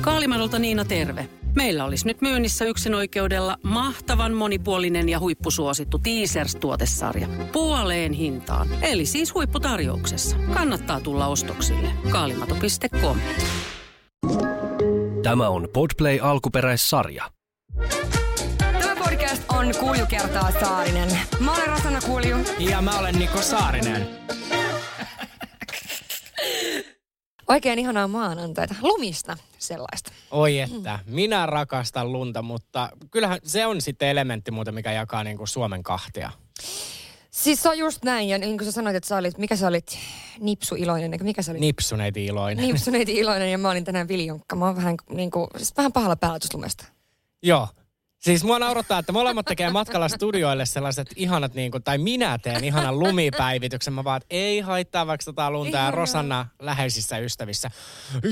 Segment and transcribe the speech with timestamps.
[0.00, 1.28] Kaalimadolta Niina terve.
[1.54, 7.26] Meillä olisi nyt myynnissä yksin oikeudella mahtavan monipuolinen ja huippusuosittu Teasers-tuotesarja.
[7.52, 8.68] Puoleen hintaan.
[8.82, 10.36] Eli siis huipputarjouksessa.
[10.54, 11.88] Kannattaa tulla ostoksille.
[12.10, 13.18] Kaalimato.com
[15.22, 17.24] Tämä on Podplay alkuperäissarja.
[18.58, 21.08] Tämä podcast on Kuulju kertaa Saarinen.
[21.40, 22.36] Mä olen Rosanna Kuulju.
[22.58, 24.08] Ja mä olen Niko Saarinen.
[27.52, 28.74] Oikein ihanaa maanantaita.
[28.82, 30.12] Lumista sellaista.
[30.30, 35.36] Oi että, minä rakastan lunta, mutta kyllähän se on sitten elementti muuten, mikä jakaa niin
[35.36, 36.30] kuin Suomen kahtia.
[37.30, 39.66] Siis se on just näin, ja niin kuin sä sanoit, että sä olit, mikä sä
[39.66, 39.98] olit,
[40.40, 41.60] nipsu iloinen, eikö mikä sä olit?
[41.60, 42.66] Nipsuneiti iloinen.
[42.66, 44.56] Nipsuneiti iloinen, ja mä olin tänään viljonkka.
[44.56, 46.38] Mä oon vähän, niin kuin, siis vähän pahalla päällä.
[47.42, 47.68] Joo.
[48.22, 52.64] Siis mua naurattaa, että molemmat tekee matkalla studioille sellaiset ihanat, niin kuin, tai minä teen
[52.64, 53.94] ihanan lumipäivityksen.
[53.94, 55.90] Mä vaan, että ei haittaa vaikka tota lunta ja.
[55.90, 57.70] Rosanna läheisissä ystävissä.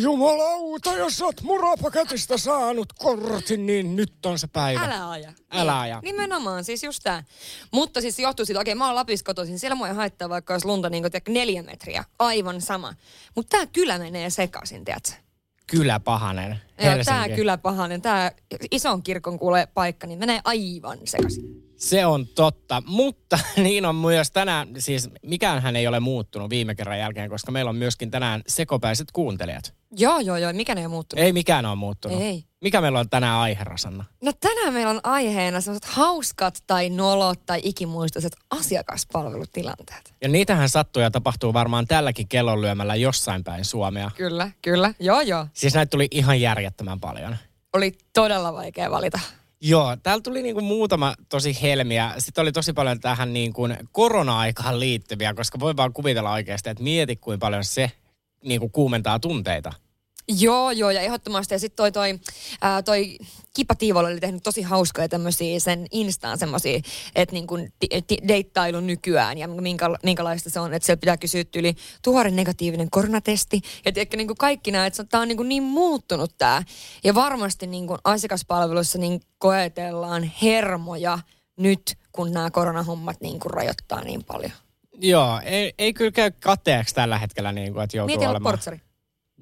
[0.02, 4.84] Jumalauta, jos sä oot murapaketista saanut kortin, niin nyt on se päivä.
[4.84, 5.32] Älä aja.
[5.50, 6.00] Älä Niin, aja.
[6.02, 7.24] Nimenomaan, siis just tää.
[7.70, 10.66] Mutta siis johtuu siitä, okei mä oon Lapissa kotoisin, siellä mua ei haittaa vaikka olisi
[10.66, 12.94] lunta niin kuin, neljä metriä, aivan sama.
[13.36, 15.29] Mutta tää kylä menee sekaisin, tiedätkö?
[15.70, 16.50] Kyllä pahanen.
[16.50, 17.04] Joo, Helsinki.
[17.04, 18.32] tää kylä pahanen, tää
[18.70, 21.70] ison kirkon kuule paikka, niin menee aivan sekaisin.
[21.76, 26.98] Se on totta, mutta niin on myös tänään, siis mikäänhän ei ole muuttunut viime kerran
[26.98, 29.74] jälkeen, koska meillä on myöskin tänään sekopäiset kuuntelijat.
[29.96, 31.24] Joo, joo, joo, mikä ne ei muuttunut?
[31.24, 32.20] Ei mikään ole muuttunut.
[32.20, 32.44] Ei.
[32.60, 34.04] Mikä meillä on tänään aihe, Rosanna?
[34.22, 40.14] No tänään meillä on aiheena sellaiset hauskat tai nolot tai ikimuistoiset asiakaspalvelutilanteet.
[40.20, 44.10] Ja niitähän sattuu ja tapahtuu varmaan tälläkin kellonlyömällä jossain päin Suomea.
[44.16, 45.46] Kyllä, kyllä, joo joo.
[45.52, 47.36] Siis näitä tuli ihan järjettömän paljon.
[47.72, 49.20] Oli todella vaikea valita.
[49.60, 52.14] Joo, täällä tuli niinku muutama tosi helmiä.
[52.18, 57.16] Sitten oli tosi paljon tähän niinku korona-aikaan liittyviä, koska voi vaan kuvitella oikeasti, että mieti
[57.16, 57.90] kuinka paljon se
[58.44, 59.72] niinku kuumentaa tunteita.
[60.38, 61.54] Joo, joo, ja ehdottomasti.
[61.54, 62.20] Ja sitten toi, toi,
[62.60, 63.18] ää, toi
[63.54, 66.80] Kippa Tiivola oli tehnyt tosi hauskoja tämmöisiä sen Instaan semmoisia,
[67.14, 67.72] että niin kuin
[68.28, 73.60] deittailu nykyään ja minkä, minkälaista se on, että siellä pitää kysyä yli tuore negatiivinen koronatesti.
[73.84, 76.62] Ja tiedätkö, niin kuin kaikki nämä, että tämä on niin, kuin niin muuttunut tämä.
[77.04, 81.18] Ja varmasti niin kuin asiakaspalvelussa niin koetellaan hermoja
[81.56, 84.52] nyt, kun nämä koronahommat niin kuin rajoittaa niin paljon.
[85.00, 88.52] Joo, ei, ei kyllä käy kateeksi tällä hetkellä, niin kuin, että joutuu Mieti olla olemaan...
[88.52, 88.80] portsari.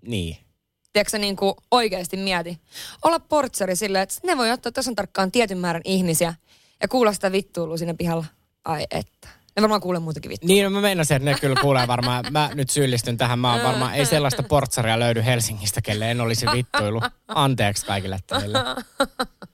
[0.06, 0.47] Niin.
[0.92, 2.60] Tiedätkö niin kuin oikeasti mieti.
[3.04, 6.34] Olla portsari silleen, että ne voi ottaa tasan tarkkaan tietyn määrän ihmisiä
[6.82, 8.24] ja kuulla sitä vittuilua siinä pihalla.
[8.64, 9.28] Ai että.
[9.56, 10.46] Ne varmaan kuulee muutakin vittua.
[10.48, 12.24] Niin, no mä meinasin, että ne kyllä kuulee varmaan.
[12.30, 13.38] Mä nyt syyllistyn tähän.
[13.38, 17.00] Mä oon varmaan, ei sellaista portsaria löydy Helsingistä, kelle en olisi vittuilu.
[17.28, 18.58] Anteeksi kaikille teille.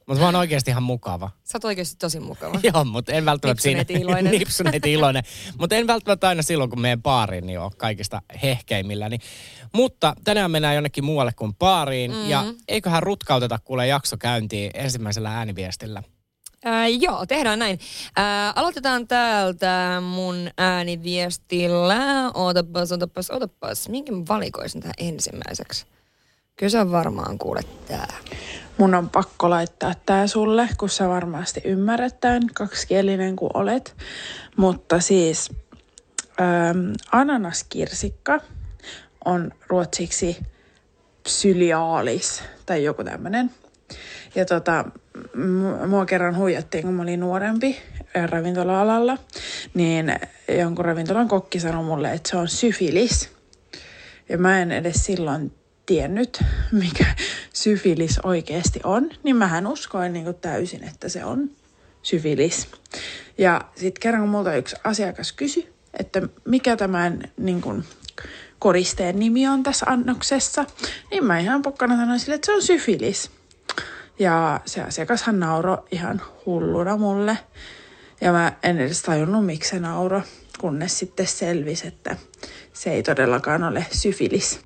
[0.06, 1.31] Mutta mä oon oikeasti ihan mukava.
[1.44, 2.60] Sä oot oikeasti tosi mukava.
[2.75, 3.84] Joo, mutta en välttämättä siinä...
[3.88, 4.32] Iloinen.
[4.38, 5.22] Nipsuneiti iloinen.
[5.59, 9.19] Mutta en välttämättä aina silloin, kun meidän baariin, niin on kaikista hehkeimmilläni.
[9.72, 12.10] Mutta tänään mennään jonnekin muualle kuin baariin.
[12.10, 12.28] Mm.
[12.28, 16.03] Ja eiköhän rutkauteta kuule jakso käyntiin ensimmäisellä ääniviestillä.
[16.65, 17.78] Ää, joo, tehdään näin.
[18.16, 22.31] Ää, aloitetaan täältä mun ääniviestillä.
[22.34, 23.88] Ootapas, ootapas, ootapas.
[23.88, 25.86] Minkä mä valikoisin tähän ensimmäiseksi?
[26.56, 28.15] Kyllä sä varmaan kuulet tää.
[28.79, 33.97] Mun on pakko laittaa tää sulle, kun sä varmasti ymmärrät tämän, kaksikielinen kuin olet.
[34.57, 35.51] Mutta siis
[36.41, 38.41] ähm, ananaskirsikka
[39.25, 40.37] on ruotsiksi
[41.23, 43.51] psyliaalis tai joku tämmönen.
[44.34, 44.84] Ja tota,
[45.89, 47.77] mua kerran huijattiin, kun mä olin nuorempi
[48.31, 49.19] ravintola-alalla,
[49.75, 50.17] niin
[50.59, 53.31] jonkun ravintolan kokki sanoi mulle, että se on syfilis.
[54.29, 55.53] Ja mä en edes silloin
[55.87, 57.06] tiennyt, mikä
[57.53, 61.50] syfilis oikeasti on, niin mähän uskoin niin kuin täysin, että se on
[62.03, 62.69] syfilis.
[63.39, 67.84] Ja sitten kerran kun multa yksi asiakas kysyi, että mikä tämän niin kuin,
[68.59, 70.65] koristeen nimi on tässä annoksessa,
[71.11, 73.31] niin mä ihan pokkana sanoin sille, että se on syfilis.
[74.19, 77.39] Ja se asiakashan nauro ihan hulluna mulle.
[78.21, 80.22] Ja mä en edes tajunnut, miksi se nauro,
[80.61, 82.16] kunnes sitten selvisi, että
[82.72, 84.61] se ei todellakaan ole syfilis.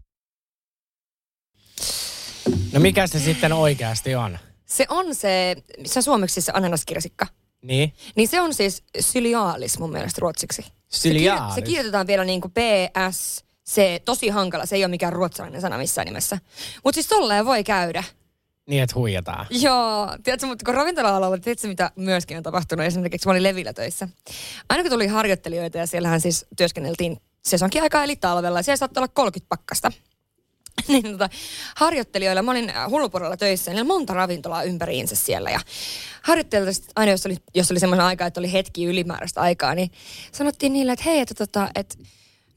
[2.79, 4.39] No mikä se sitten oikeasti on?
[4.67, 5.57] Se on se,
[5.87, 7.27] se suomeksi se ananaskirsikka.
[7.63, 7.93] Niin?
[8.17, 10.63] Niin se on siis syliaalis mun mielestä ruotsiksi.
[10.63, 10.71] Se,
[11.01, 11.43] Syliaalis.
[11.43, 15.61] kirjo- se kirjoitetaan vielä niin kuin PS, se tosi hankala, se ei ole mikään ruotsalainen
[15.61, 16.39] sana missään nimessä.
[16.85, 18.05] Mutta siis tolleen voi käydä.
[18.67, 19.47] Niin, että huijataan.
[19.51, 24.09] Joo, tiedätkö, mutta kun ravintola-alalla, tiedätkö mitä myöskin on tapahtunut, esimerkiksi mä olin Levillä töissä.
[24.69, 29.01] Aina kun tuli harjoittelijoita ja siellähän siis työskenneltiin sesonkin aikaa eli talvella ja siellä saattoi
[29.01, 29.93] olla 30 pakkasta.
[30.89, 31.29] niin tota,
[31.77, 35.61] harjoittelijoilla, mä olin äh, hullupuolella töissä, oli monta ravintolaa ympäriinsä siellä ja
[36.23, 39.91] harjoittelijoilta sit aina, jos oli, jos oli semmoinen aika, että oli hetki ylimääräistä aikaa, niin
[40.33, 41.95] sanottiin niille, että hei, että tota, että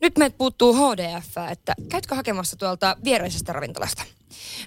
[0.01, 4.03] nyt meiltä puuttuu HDF, että käytkö hakemassa tuolta viereisestä ravintolasta?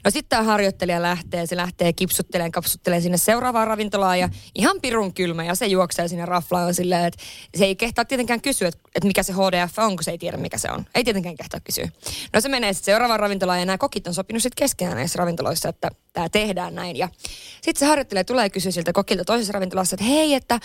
[0.05, 5.15] No sitten tämä harjoittelija lähtee, se lähtee kipsutteleen, kapsutteleen sinne seuraavaan ravintolaan ja ihan pirun
[5.15, 7.23] kylmä ja se juoksee sinne raflaan silleen, että
[7.57, 10.37] se ei kehtaa tietenkään kysyä, että, että mikä se HDF on, kun se ei tiedä
[10.37, 10.85] mikä se on.
[10.95, 11.89] Ei tietenkään kehtaa kysyä.
[12.33, 15.69] No se menee sitten seuraavaan ravintolaan ja nämä kokit on sopinut sitten keskenään näissä ravintoloissa,
[15.69, 16.97] että tämä tehdään näin.
[16.97, 17.09] Ja
[17.55, 20.61] sitten se harjoittelee tulee kysyä siltä kokilta toisessa ravintolassa, että hei, että,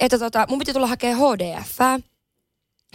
[0.00, 1.78] että tota, mun piti tulla hakemaan HDF.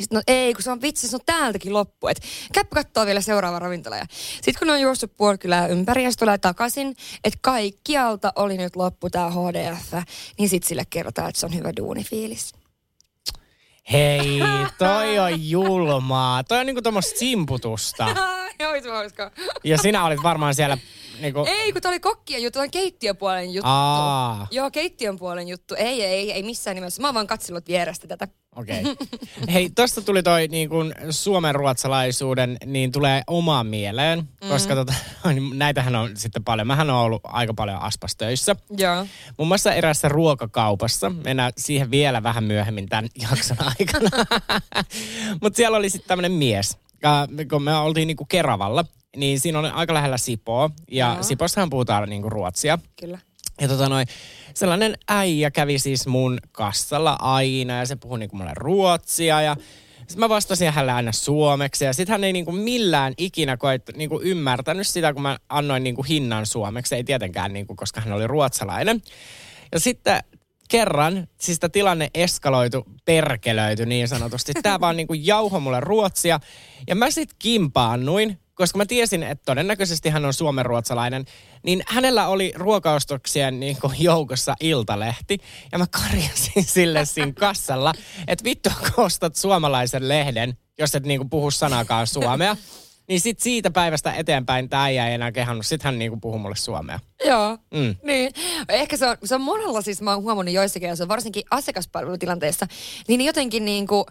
[0.01, 2.07] Sitten no ei, kun se on vitsi, se on täältäkin loppu.
[2.07, 2.21] Et
[2.53, 3.97] käppä kattoo vielä seuraava ravintola.
[3.97, 8.57] Ja sitten kun ne on juossut puoli kylää ympäri ja tulee takaisin, että kaikkialta oli
[8.57, 9.93] nyt loppu tämä HDF,
[10.37, 12.51] niin sitten sille kerrotaan, että se on hyvä duunifiilis.
[13.91, 14.41] Hei,
[14.77, 16.43] toi on julmaa.
[16.43, 18.07] Toi on niinku tuommoista simputusta.
[19.63, 20.77] Ja sinä olit varmaan siellä
[21.19, 21.45] niinku...
[21.47, 23.69] Ei, kun toi oli kokkien juttu, toi on keittiöpuolen juttu.
[23.69, 24.47] Aa.
[24.51, 25.75] Joo, keittiön puolen juttu.
[25.75, 27.01] Ei, ei, ei missään nimessä.
[27.01, 28.27] Mä oon vaan katsellut vierestä tätä.
[28.55, 28.81] Okei.
[28.81, 28.95] Okay.
[29.53, 34.49] Hei, tosta tuli toi niin kuin suomen ruotsalaisuuden, niin tulee omaan mieleen, mm.
[34.49, 34.93] koska tota,
[35.53, 36.67] näitähän on sitten paljon.
[36.67, 38.55] Mähän on ollut aika paljon aspastöissä.
[38.77, 39.05] Joo.
[39.37, 41.09] Muun muassa erässä ruokakaupassa.
[41.09, 44.09] Mennään siihen vielä vähän myöhemmin tämän jakson aikana.
[45.41, 46.77] Mutta siellä oli sitten tämmöinen mies,
[47.49, 50.69] kun me oltiin niinku Keravalla, niin siinä on aika lähellä Sipoa.
[50.91, 51.23] Ja Joo.
[51.23, 52.79] Sipossahan puhutaan niinku ruotsia.
[52.99, 53.19] Kyllä.
[53.61, 54.07] Ja tota noin,
[54.53, 59.55] sellainen äijä kävi siis mun kassalla aina ja se puhui niinku mulle ruotsia ja
[59.97, 64.21] sitten mä vastasin hänelle aina suomeksi ja sitten hän ei niinku millään ikinä koet, niinku
[64.23, 66.95] ymmärtänyt sitä, kun mä annoin niinku hinnan suomeksi.
[66.95, 69.01] Ei tietenkään, niinku, koska hän oli ruotsalainen.
[69.71, 70.19] Ja sitten
[70.69, 74.53] kerran, siis tämä tilanne eskaloitu, perkelöity niin sanotusti.
[74.63, 76.39] Tämä vaan niinku jauho mulle ruotsia.
[76.87, 81.25] Ja mä sitten kimpaannuin, koska mä tiesin, että todennäköisesti hän on suomenruotsalainen,
[81.63, 85.37] niin hänellä oli ruokaostoksien niin kuin joukossa iltalehti.
[85.71, 87.93] Ja mä karjasin sille siinä kassalla,
[88.27, 92.57] että vittu kun ostat suomalaisen lehden, jos et niin kuin puhu sanakaan suomea.
[93.07, 95.65] Niin sit siitä päivästä eteenpäin tämä äijä ei enää kehannut.
[95.65, 96.99] Sitten hän niinku puhuu mulle suomea.
[97.25, 97.95] Joo, Mm.
[98.03, 98.31] niin.
[98.69, 101.43] Ehkä se on, se on monella siis, mä oon huomannut joissakin, ja se on varsinkin
[101.51, 102.67] asiakaspalvelutilanteessa,
[103.07, 104.03] niin jotenkin niin kuin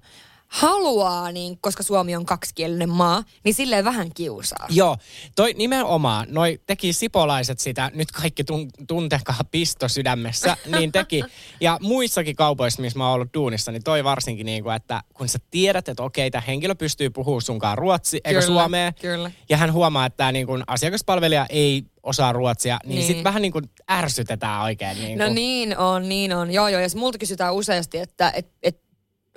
[0.51, 4.67] haluaa, niin, koska Suomi on kaksikielinen maa, niin silleen vähän kiusaa.
[4.71, 4.97] Joo,
[5.37, 11.23] toi nimenomaan, noi teki sipolaiset sitä, nyt kaikki tun, tuntekaa pisto sydämessä, niin teki.
[11.61, 15.29] Ja muissakin kaupoissa, missä mä oon ollut duunissa, niin toi varsinkin niin kuin, että kun
[15.29, 19.31] sä tiedät, että okei, tämä henkilö pystyy puhumaan sunkaan ruotsi, Kyllä, suomea, kyllä.
[19.49, 23.07] ja hän huomaa, että tämä niin kuin asiakaspalvelija ei osaa ruotsia, niin, niin.
[23.07, 25.01] Sitten vähän niin kuin ärsytetään oikein.
[25.01, 25.35] Niin No kuin.
[25.35, 26.51] niin on, niin on.
[26.51, 26.81] Joo, joo.
[26.81, 28.80] Ja multa kysytään useasti, että et, et,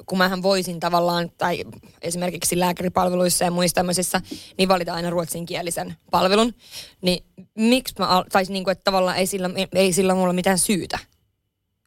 [0.06, 1.64] kun mähän voisin tavallaan, tai
[2.02, 4.22] esimerkiksi lääkäripalveluissa ja muissa tämmöisissä,
[4.58, 6.54] niin valita aina ruotsinkielisen palvelun.
[7.02, 7.26] Niin
[7.56, 11.00] miksi mä, al- tai niin kuin, että tavallaan ei sillä, ei sillä mulla mitään syytä.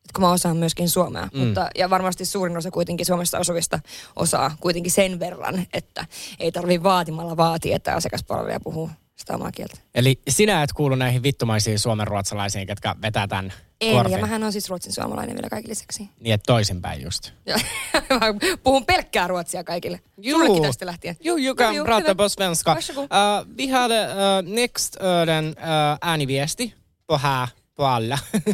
[0.05, 1.29] Et kun mä osaan myöskin suomea.
[1.33, 1.41] Mm.
[1.41, 1.45] Mm.
[1.45, 3.81] Mutta, ja varmasti suurin osa kuitenkin Suomessa asuvista
[4.17, 6.07] osaa kuitenkin sen verran, että
[6.39, 9.77] ei tarvi vaatimalla vaatia, että asiakaspalvelija puhuu sitä omaa kieltä.
[9.95, 14.13] Eli sinä et kuulu näihin vittumaisiin suomenruotsalaisiin, ketkä vetää tämän En, kortin.
[14.13, 16.11] ja mähän on siis ruotsin suomalainen vielä kaikille lisäksi.
[16.21, 17.31] Niin, että toisinpäin just.
[18.11, 20.01] Mä puhun pelkkää ruotsia kaikille.
[20.19, 20.39] Jo.
[20.39, 21.17] Sullekin tästä lähtien.
[21.17, 22.77] Kan Jo, jo, prata på svenska.
[22.99, 26.75] Uh, vi hade uh, next uh, den uh, ääniviesti
[27.07, 28.19] på här på alla.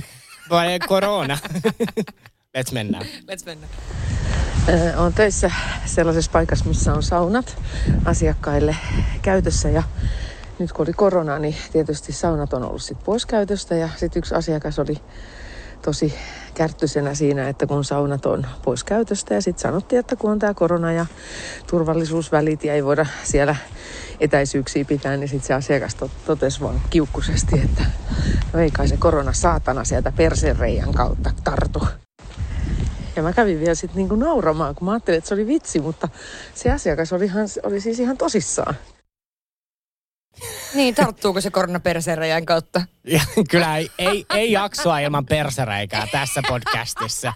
[0.51, 1.39] Är corona?
[2.59, 3.07] Let's mennään.
[3.07, 3.67] Let's mennä.
[4.97, 5.51] Olen töissä
[5.85, 7.63] sellaisessa paikassa, missä on saunat
[8.05, 8.77] asiakkaille
[9.23, 9.83] käytössä ja
[10.59, 14.35] nyt kun oli korona, niin tietysti saunat on ollut sit pois käytöstä ja sitten yksi
[14.35, 14.97] asiakas oli
[15.83, 16.15] tosi
[16.55, 20.55] kärttyisenä siinä, että kun saunat on pois käytöstä ja sitten sanottiin, että kun on tämä
[20.55, 21.07] korona ja
[21.67, 23.57] turvallisuusvälit ja ei voida siellä
[24.21, 27.85] etäisyyksiä pitää, niin sitten se asiakas tot- totesi vaan kiukkusesti, että
[28.53, 31.87] no ei kai se korona saatana sieltä persereijän kautta tartu.
[33.17, 36.09] Ja mä kävin vielä sitten niinku nauramaan, kun mä ajattelin, että se oli vitsi, mutta
[36.55, 38.75] se asiakas oli, ihan, oli siis ihan tosissaan.
[40.75, 42.83] Niin, tarttuuko se koronapersereijän kautta?
[43.07, 43.21] Ja,
[43.51, 47.33] kyllä ei, ei, ei jaksoa ilman persereikää tässä podcastissa.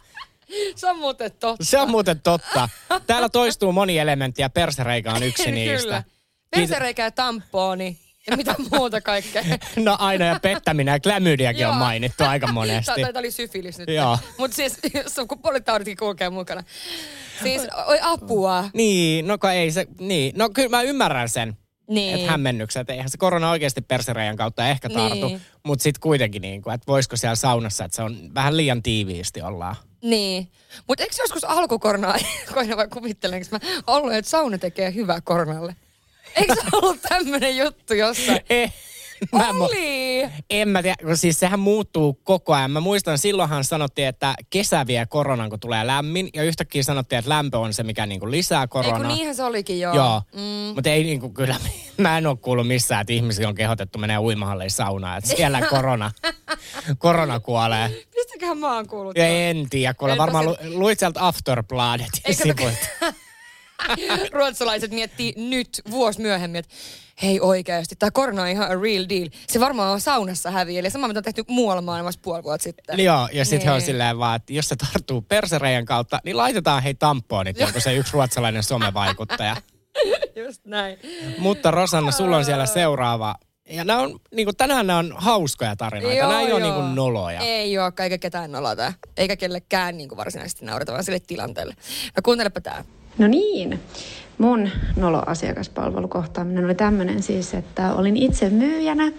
[0.77, 1.65] Se on muuten totta.
[1.65, 2.69] Se on muuten totta.
[3.07, 5.83] Täällä toistuu moni elementti ja persereikä on yksi niistä.
[5.83, 6.03] Kyllä.
[6.51, 7.99] Persereikä ja tampooni.
[8.31, 9.43] Ja mitä muuta kaikkea.
[9.77, 13.01] No aina ja pettäminen ja klamydiakin on mainittu aika monesti.
[13.01, 13.89] Tämä oli syfilis nyt.
[13.89, 14.19] Joo.
[14.39, 14.79] Mutta siis
[15.17, 16.63] sukupuolitauditkin kulkee mukana.
[17.43, 18.71] Siis oi apua.
[18.75, 20.33] Niin, no ei se, niin.
[20.37, 21.57] No kyllä mä ymmärrän sen.
[21.89, 22.15] Niin.
[22.15, 25.41] Että hämmennykset, eihän se korona oikeasti persereijan kautta ehkä tartu, Niin.
[25.63, 29.43] mutta sitten kuitenkin, niin kuin, että voisiko siellä saunassa, että se on vähän liian tiiviisti
[29.43, 29.77] ollaan.
[30.03, 30.49] Niin.
[30.89, 32.15] Mutta eikö joskus alkukorona,
[32.55, 35.77] koina vai kuvittelenko mä, ollut, että sauna tekee hyvää koronalle?
[36.37, 38.41] Eikö se ollut tämmöinen juttu jossain?
[39.33, 40.29] Mä en mu- Oli!
[40.51, 42.71] En mä tiedä, kun siis sehän muuttuu koko ajan.
[42.71, 46.29] Mä muistan, silloinhan sanottiin, että kesä vie koronan, kun tulee lämmin.
[46.35, 48.99] Ja yhtäkkiä sanottiin, että lämpö on se, mikä niinku lisää Ei koronaa.
[48.99, 49.95] kun niinhän se olikin joo.
[49.95, 50.41] Joo, Mm.
[50.75, 51.57] mutta ei niinku kyllä,
[51.99, 56.11] mä en ole kuullut missään, että ihmisiä on kehotettu menee uimahalleihin saunaan, että siellä korona,
[56.99, 58.05] korona kuolee.
[58.15, 59.17] Mistäköhän mä oon kuullut?
[59.17, 62.87] Ja en tiedä, Eipä varmaan se- lu, luit sieltä Afterbladet Eikö sivuilta.
[64.33, 66.75] Ruotsalaiset miettii nyt vuosi myöhemmin, että
[67.23, 69.29] hei oikeasti, tämä korona on ihan a real deal.
[69.49, 73.01] Se varmaan on saunassa häviä, eli sama mitä on tehty muualla maailmassa puoli vuotta sitten.
[73.01, 73.87] Joo, ja sitten he on Niin.
[73.87, 78.13] silleen vaan, että jos se tarttuu persereijän kautta, niin laitetaan hei tampoonit, joku se yksi
[78.13, 79.57] ruotsalainen somevaikuttaja.
[80.47, 80.99] Just näin.
[81.39, 83.35] Mutta Rosanna, sulla on siellä seuraava.
[83.69, 86.19] Ja nämä on, niin kuin, tänään nämä on hauskoja tarinoita.
[86.19, 86.71] Joo, nämä ei ole joo.
[86.71, 87.41] niin kuin noloja.
[87.41, 88.93] Ei ole, eikä ketään nolota.
[89.17, 91.75] Eikä kellekään niin kuin varsinaisesti naurata, vaan sille tilanteelle.
[92.17, 92.85] No kuuntelepa tää.
[93.19, 93.81] No niin,
[94.39, 99.13] mun nolo-asiakaspalvelukohtaaminen oli tämmöinen siis, että olin itse myyjänä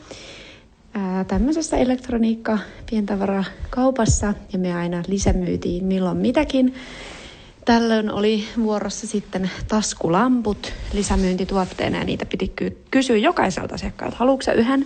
[1.27, 6.73] tämmöisessä elektroniikka pientavarakauppassa ja me aina lisämyytiin milloin mitäkin.
[7.65, 14.85] Tällöin oli vuorossa sitten taskulamput lisämyyntituotteena ja niitä piti ky- kysyä jokaiselta asiakkaalta, haluatko yhden?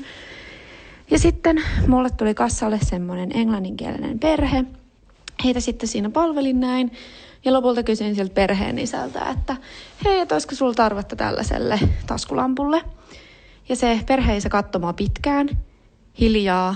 [1.12, 4.66] Ja sitten mulle tuli kassalle semmoinen englanninkielinen perhe.
[5.44, 6.92] Heitä sitten siinä palvelin näin.
[7.46, 9.56] Ja lopulta kysyin sieltä perheen isältä, että
[10.06, 12.82] hei, että olisiko sulla tarvetta tällaiselle taskulampulle.
[13.70, 15.50] Ja se perheisä katsomaan pitkään,
[16.20, 16.76] hiljaa.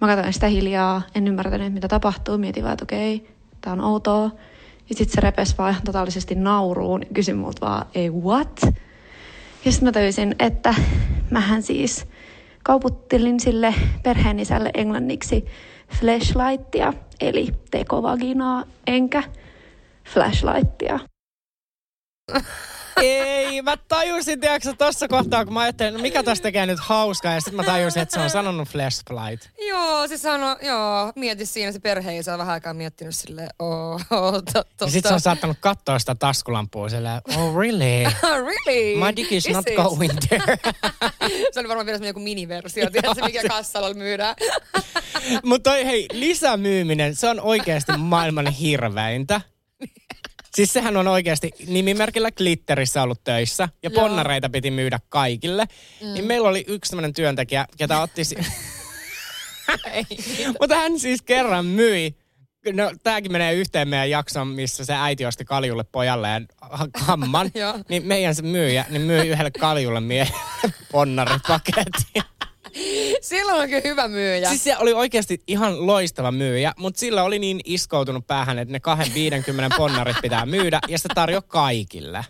[0.00, 2.38] Mä katsoin sitä hiljaa, en ymmärtänyt mitä tapahtuu.
[2.38, 3.26] Mietin vaan, että okei,
[3.60, 4.30] tää on outoa.
[4.88, 8.60] Ja sitten se repes vaan ihan totaalisesti nauruun ja kysyi multa vaan, ei what?
[9.64, 10.74] Ja sitten mä tajusin, että
[11.30, 12.06] mähän siis
[12.62, 15.44] kauputtelin sille perheenisälle englanniksi
[16.00, 19.22] flashlightia, eli tekovaginaa, enkä
[20.06, 21.00] flashlightia.
[23.02, 27.34] Ei, mä tajusin, tiedätkö tossa kohtaa, kun mä ajattelin, no mikä tästä tekee nyt hauskaa,
[27.34, 29.48] ja sitten mä tajusin, että se on sanonut flashlight.
[29.68, 34.00] Joo, se sanoi, joo, mieti siinä se perhe, se on vähän aikaa miettinyt silleen, oh,
[34.10, 34.84] oh totta.
[34.84, 38.04] Ja sitten se on saattanut katsoa sitä taskulampua silleen, oh really?
[38.48, 39.04] really?
[39.06, 39.76] My dick is not it?
[39.76, 40.58] going there.
[41.52, 44.34] se oli varmaan vielä semmoinen joku miniversio, tiedätkö, mikä kassalla myydään.
[45.44, 49.40] Mutta toi hei, lisämyyminen, se on oikeasti maailman hirveintä.
[50.54, 54.02] Siis sehän on oikeasti nimimerkillä Glitterissä ollut töissä ja Joo.
[54.02, 55.66] ponnareita piti myydä kaikille.
[56.00, 56.14] Mm.
[56.14, 58.24] Niin meillä oli yksi sellainen työntekijä, ketä otti...
[58.24, 58.36] Si-
[60.60, 62.16] Mutta hän siis kerran myi
[62.72, 66.48] No, tääkin menee yhteen meidän jakson, missä se äiti osti kaljulle pojalleen
[66.94, 67.50] hamman.
[67.54, 67.78] Joo.
[67.88, 70.38] niin meidän se myyjä, niin myi yhdelle kaljulle miehelle
[70.92, 72.22] ponnaripaketin.
[73.24, 74.48] Silloin on kyllä hyvä myyjä.
[74.48, 78.80] Siis se oli oikeasti ihan loistava myyjä, mutta sillä oli niin iskoutunut päähän, että ne
[78.80, 82.24] 250 ponnarit pitää myydä ja se tarjoaa kaikille.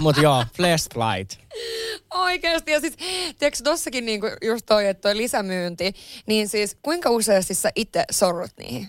[0.00, 1.40] Mutta joo, flashlight.
[2.10, 2.70] Oikeasti.
[2.70, 2.96] Ja siis,
[3.38, 5.92] tiedätkö tossakin niinku just toi, että toi lisämyynti,
[6.26, 8.88] niin siis kuinka useasti sä itse sorrut niihin?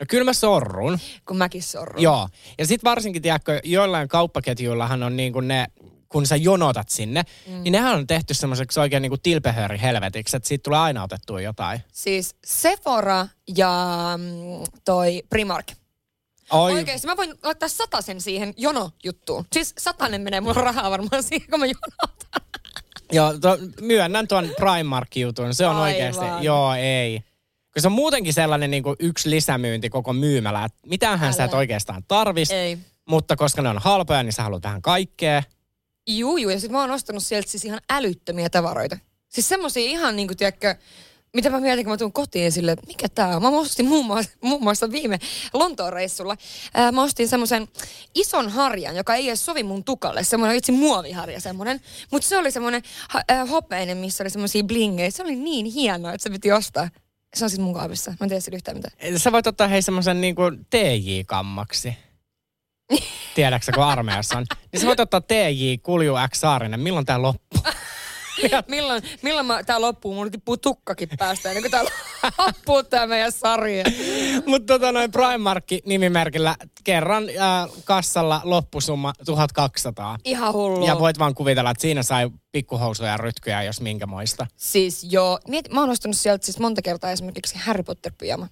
[0.00, 0.98] No kyllä mä sorrun.
[1.28, 2.02] Kun mäkin sorrun.
[2.02, 2.28] Joo.
[2.58, 5.66] Ja sitten varsinkin, tiedätkö, joillain kauppaketjuillahan on niin kuin ne,
[6.08, 7.62] kun sä jonotat sinne, mm.
[7.62, 11.40] niin nehän on tehty semmoiseksi oikein niin kuin tilpehööri helvetiksi, että siitä tulee aina otettua
[11.40, 11.80] jotain.
[11.92, 13.74] Siis Sephora ja
[14.16, 15.72] mm, toi Primark.
[16.50, 19.44] Oi, Oikeesti, mä voin laittaa satasen siihen jono-juttuun.
[19.52, 22.42] Siis satanen menee mulla rahaa varmaan siihen, kun mä jonotan.
[23.12, 25.54] joo, to, myönnän tuon Primark-jutun.
[25.54, 25.88] Se on Aivan.
[25.88, 27.20] oikeasti, joo ei.
[27.72, 31.50] Kun se on muutenkin sellainen niin kuin yksi lisämyynti koko myymälä, että mitäänhän sä et
[31.50, 31.58] Älä.
[31.58, 32.78] oikeastaan tarvis, Ei.
[33.08, 35.42] mutta koska ne on halpoja, niin sä haluat vähän kaikkea.
[36.08, 36.50] Juu, juu.
[36.50, 38.98] Ja sit mä oon ostanut sieltä siis ihan älyttömiä tavaroita.
[39.28, 40.74] Siis semmosia ihan niinku, tiedätkö,
[41.34, 43.42] mitä mä mietin, kun mä tuun kotiin sille, että mikä tää on.
[43.42, 45.18] Mä ostin muun muassa, muun muassa viime
[45.52, 46.36] Lontoon reissulla.
[46.74, 47.68] Ää, mä ostin semmoisen
[48.14, 50.24] ison harjan, joka ei edes sovi mun tukalle.
[50.24, 51.80] Semmoinen itse muoviharja semmoinen.
[52.10, 55.10] Mutta se oli semmoinen ha- hopeinen, missä oli semmoisia blingejä.
[55.10, 56.88] Se oli niin hienoa, että se piti ostaa.
[57.36, 58.10] Se on siis mun kaapissa.
[58.10, 59.18] Mä en tiedä yhtään mitään.
[59.18, 61.94] Sä voit ottaa hei semmoisen niin kuin TJ-kammaksi.
[63.34, 64.44] Tiedätkö kun armeijassa on?
[64.72, 66.80] Niin sä voit ottaa TJ Kulju X Saarinen.
[66.80, 67.62] Milloin tää loppuu?
[68.68, 70.14] milloin, milloin mä, tää loppuu?
[70.14, 71.84] Mun tippuu tukkakin päästä ennen kuin tää
[72.38, 73.84] loppuu tää meidän sarja.
[74.46, 80.18] Mutta tota noin Primarkki nimimerkillä kerran äh, kassalla loppusumma 1200.
[80.24, 80.86] Ihan hullu.
[80.86, 84.46] Ja voit vaan kuvitella, että siinä sai pikkuhousuja ja rytkyjä, jos minkä moista.
[84.56, 88.48] Siis joo, miet, mä oon ostanut sieltä siis monta kertaa esimerkiksi Harry Potter pyjama.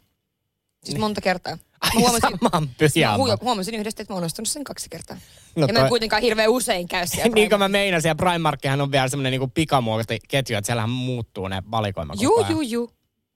[0.84, 1.58] Siis monta kertaa.
[1.80, 3.16] Ai Mä huomasin, saman mä pyjama.
[3.16, 5.16] huo- huomasin yhdestä, että mä oon ostanut sen kaksi kertaa.
[5.56, 7.34] No ja mä en toi- kuitenkaan hirveän usein käy siellä.
[7.34, 11.62] niin kuin mä meinasin, ja Primarkkihan on vielä semmoinen niinku pikamuotiketju, että siellähän muuttuu ne
[11.70, 12.50] valikoima koko Juu, ajan.
[12.50, 12.90] juu, juu.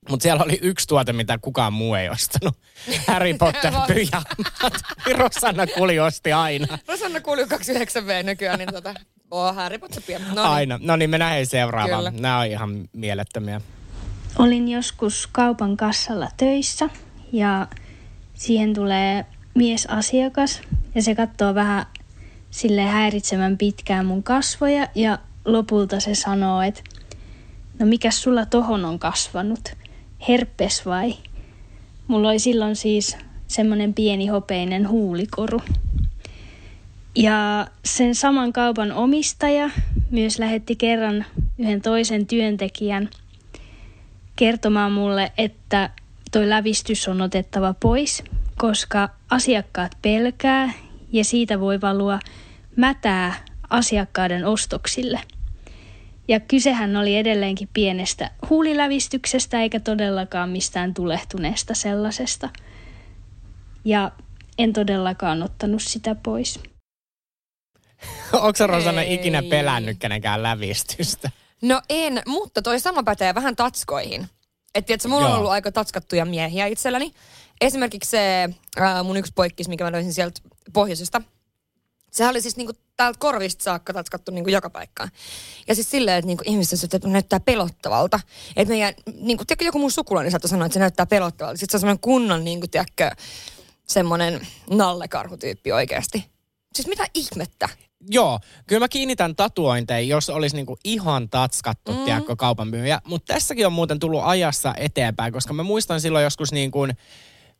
[0.09, 2.55] Mutta siellä oli yksi tuote, mitä kukaan muu ei ostanut.
[3.07, 4.27] Harry Potter pyjamat.
[5.17, 6.77] Rosanna Kuli osti aina.
[6.87, 8.93] Rosanna kuuluu 29V nykyään, niin tota,
[9.31, 10.25] Oh, Harry Potter pieni.
[10.25, 10.39] No niin.
[10.45, 10.79] Aina.
[10.83, 11.97] No niin, mennään hei seuraavaan.
[12.03, 12.21] Kyllä.
[12.21, 13.61] Nämä on ihan mielettömiä.
[14.39, 16.89] Olin joskus kaupan kassalla töissä
[17.31, 17.67] ja
[18.41, 20.61] siihen tulee miesasiakas
[20.95, 21.85] ja se katsoo vähän
[22.51, 26.81] sille häiritsevän pitkään mun kasvoja ja lopulta se sanoo, että
[27.79, 29.69] no mikä sulla tohon on kasvanut?
[30.27, 31.13] Herpes vai?
[32.07, 33.17] Mulla oli silloin siis
[33.47, 35.61] semmonen pieni hopeinen huulikoru.
[37.15, 39.69] Ja sen saman kaupan omistaja
[40.11, 41.25] myös lähetti kerran
[41.57, 43.09] yhden toisen työntekijän
[44.35, 45.89] kertomaan mulle, että
[46.31, 48.23] toi lävistys on otettava pois,
[48.57, 50.73] koska asiakkaat pelkää
[51.11, 52.19] ja siitä voi valua
[52.75, 55.21] mätää asiakkaiden ostoksille.
[56.27, 62.49] Ja kysehän oli edelleenkin pienestä huulilävistyksestä eikä todellakaan mistään tulehtuneesta sellaisesta.
[63.85, 64.11] Ja
[64.57, 66.59] en todellakaan ottanut sitä pois.
[68.33, 71.31] Onko Rosanna ikinä pelännyt kenenkään lävistystä?
[71.61, 74.29] No en, mutta toi sama pätee vähän tatskoihin.
[74.75, 75.37] Että tiedätkö, mulla on Joo.
[75.37, 77.13] ollut aika tatskattuja miehiä itselläni.
[77.61, 80.41] Esimerkiksi se ää, mun yksi poikkis, mikä mä löysin sieltä
[80.73, 81.21] pohjoisesta.
[82.11, 85.09] Sehän oli siis niinku täältä korvista saakka tatskattu niinku joka paikkaan.
[85.67, 88.19] Ja siis silleen, että niinku ihmiset että näyttää pelottavalta.
[88.55, 91.57] Että meidän, niinku, tiedätkö, joku mun sukulainen saattoi sanoa, että se näyttää pelottavalta.
[91.57, 93.11] Sitten se on semmoinen kunnon, niinku, tiedätkö,
[93.87, 96.31] semmoinen nallekarhutyyppi oikeasti.
[96.75, 97.69] Siis mitä ihmettä?
[98.09, 102.03] Joo, kyllä mä kiinnitän tatuointeihin, jos olisi niinku ihan tatskattu, mm.
[102.03, 103.01] tiedätkö, kaupan myyjä.
[103.05, 106.93] Mutta tässäkin on muuten tullut ajassa eteenpäin, koska mä muistan silloin joskus niin kuin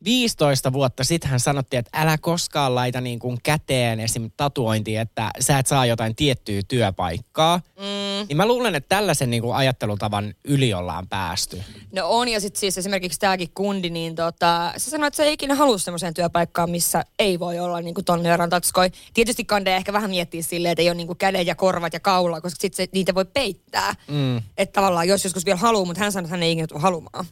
[0.04, 4.32] 15 vuotta sitten hän sanottiin, että älä koskaan laita niin kuin käteen esim.
[4.38, 7.62] tatuointiin, että sä et saa jotain tiettyä työpaikkaa.
[7.76, 8.28] Mm.
[8.28, 11.64] Niin mä luulen, että tällaisen niin kuin ajattelutavan yli ollaan päästy.
[11.92, 15.34] No on, ja sitten siis esimerkiksi tämäkin kundi, niin tota, se sanoi, että se ei
[15.34, 18.92] ikinä halua semmoiseen työpaikkaan, missä ei voi olla niin kuin ton verran tatskoi.
[19.14, 22.00] Tietysti kande ehkä vähän miettiä silleen, että ei ole niin kuin kädet ja korvat ja
[22.00, 23.96] kaula, koska sitten niitä voi peittää.
[24.08, 24.38] Mm.
[24.58, 27.26] Että tavallaan jos joskus vielä haluaa, mutta hän sanoi, että hän ei ikinä tule haluamaan.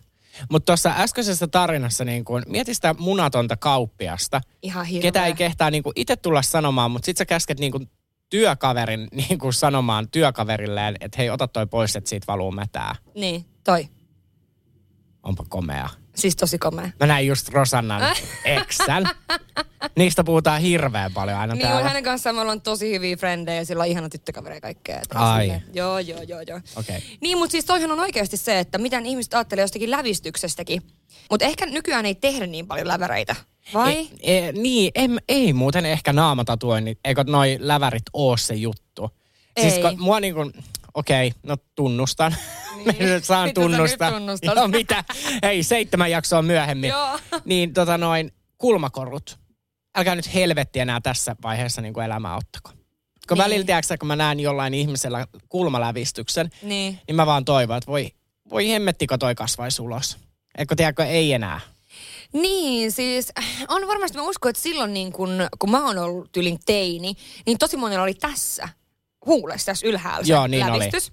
[0.52, 5.02] Mutta tuossa äskeisessä tarinassa, niin kun, mieti sitä munatonta kauppiasta, Ihan hirveä.
[5.12, 7.90] ketä ei kehtaa niin itse tulla sanomaan, mutta sit sä käsket niin kuin
[8.30, 12.96] työkaverin niin kuin sanomaan työkaverilleen, että hei, ota toi pois, että siitä valuu mätää.
[13.16, 13.88] Niin, toi.
[15.24, 15.90] Onpa komea.
[16.20, 16.90] Siis tosi komea.
[17.00, 18.16] Mä näin just Rosannan
[18.46, 19.10] eksän.
[19.98, 21.88] Niistä puhutaan hirveän paljon aina Niin, täällä.
[21.88, 25.02] hänen kanssaan me ollaan tosi hyviä frendejä, sillä on ihana tyttökavereja ja kaikkea.
[25.16, 25.42] Ai.
[25.44, 26.60] silleen- Joo, joo, joo, joo.
[26.76, 27.00] Okei.
[27.22, 30.82] Niin, mutta siis toihan on oikeasti se, että miten ihmiset ajattelee jostakin lävistyksestäkin.
[31.32, 33.36] Mutta ehkä nykyään ei tehdä niin paljon läväreitä.
[33.74, 34.08] Vai?
[34.22, 39.10] E, e, niin, em, ei muuten ehkä naamatatuoinnit, eikö noi lävärit oo se juttu.
[39.60, 39.82] Siis Ei.
[39.82, 40.54] kun mua niin kuin,
[40.94, 42.36] okei, okay, no tunnustan.
[42.76, 42.96] Niin.
[43.24, 44.12] Saan tunnustaa.
[44.12, 44.56] tunnustat?
[44.56, 45.04] Joo, mitä?
[45.44, 46.90] Hei, seitsemän jaksoa myöhemmin.
[46.90, 47.20] Joo.
[47.46, 49.40] Niin tota noin, kulmakorut.
[49.98, 52.70] Älkää nyt helvetti enää tässä vaiheessa niin kuin elämää ottako.
[52.70, 53.44] Kun Niin.
[53.44, 57.00] välillä, tiedätkö, kun mä näen jollain ihmisellä kulmalävistyksen, Niin.
[57.08, 58.12] niin mä vaan toivon, että voi,
[58.50, 60.18] voi hemmettikö toi kasvaisi ulos.
[60.58, 61.60] Eikö tiedätkö, ei enää.
[62.34, 63.32] Niin, siis
[63.68, 67.14] on varmasti, mä uskon, että silloin niin kun, kun mä oon ollut tylin teini,
[67.46, 68.70] niin tosi monella oli tässä
[69.30, 70.80] huulessa tässä ylhäällä se Joo, niin oli.
[70.80, 71.12] lävistys.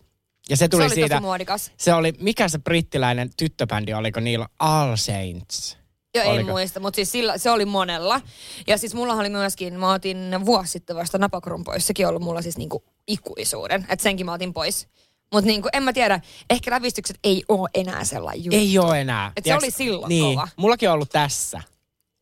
[0.48, 1.72] Ja se tuli se oli siitä, muodikas.
[1.76, 5.78] se oli, mikä se brittiläinen tyttöbändi, oliko niillä All Saints?
[6.14, 6.50] Joo, en Oliko?
[6.50, 8.20] muista, mutta siis sillä, se oli monella.
[8.66, 11.86] Ja siis mulla oli myöskin, mä otin vuosi sitten vasta napakurun pois.
[11.86, 14.88] Sekin on ollut mulla siis niinku ikuisuuden, että senkin mä otin pois.
[15.32, 18.56] Mutta niinku, en mä tiedä, ehkä lävistykset ei ole enää sellainen juttu.
[18.56, 19.32] Ei ole enää.
[19.36, 20.48] Et se oli silloin niin, kova.
[20.56, 21.62] Mullakin on ollut tässä.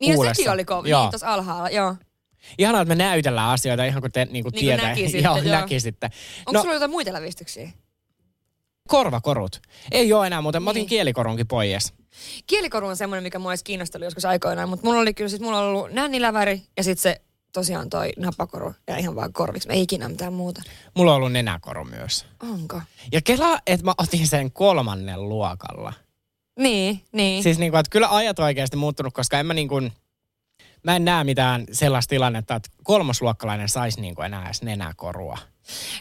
[0.00, 1.02] Niin ja sekin oli kova, Joo.
[1.02, 1.96] niin tuossa alhaalla, joo.
[2.58, 4.88] Ihanaa, että me näytellään asioita ihan kuin te niin kuin Niin kuin tietää.
[4.88, 5.60] näkisitte, joo, joo.
[5.60, 6.10] näkisitte.
[6.46, 7.70] Onko No, sulla jotain muita lävistyksiä?
[8.88, 9.60] korvakorut.
[9.90, 10.62] Ei ole enää muuten.
[10.62, 10.88] Mä otin Niin.
[10.88, 11.92] kielikorunkin pois.
[12.46, 15.58] Kielikoru on semmoinen, mikä mua olisi kiinnostanut joskus aikoinaan, mutta mulla oli kyllä sit, mulla
[15.58, 17.20] on ollut nänniläväri ja sitten se
[17.52, 19.68] tosiaan toi nappakoru ja ihan vaan korviksi.
[19.72, 20.62] Ei ikinä mitään muuta.
[20.96, 22.26] Mulla on ollut nenäkoru myös.
[22.52, 22.80] Onko?
[23.12, 25.92] Ja kelaa, että mä otin sen kolmannen luokalla.
[26.58, 27.42] Niin, niin.
[27.42, 29.92] Siis niin kuin, että kyllä ajat oikeasti muuttunut, koska en mä niin kuin,
[30.84, 35.38] mä en näe mitään sellaista tilannetta, että kolmosluokkalainen saisi niin kuin enää edes nenäkorua.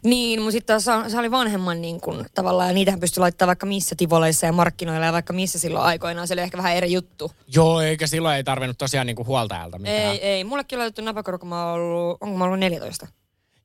[0.04, 3.66] Niin, mutta sitten taas se oli vanhemman niin kuin, tavallaan, ja niitähän pystyi laittamaan vaikka
[3.66, 6.28] missä tivoleissa ja markkinoilla ja vaikka missä silloin aikoinaan.
[6.28, 7.32] Se oli ehkä vähän eri juttu.
[7.56, 9.98] Joo, eikä silloin ei tarvinnut tosiaan niin kuin huoltajalta mitään.
[9.98, 10.44] Ei, ei.
[10.44, 13.08] Mullekin laitettu napakoru, kun mä oon ollut, onko mä ollut 14?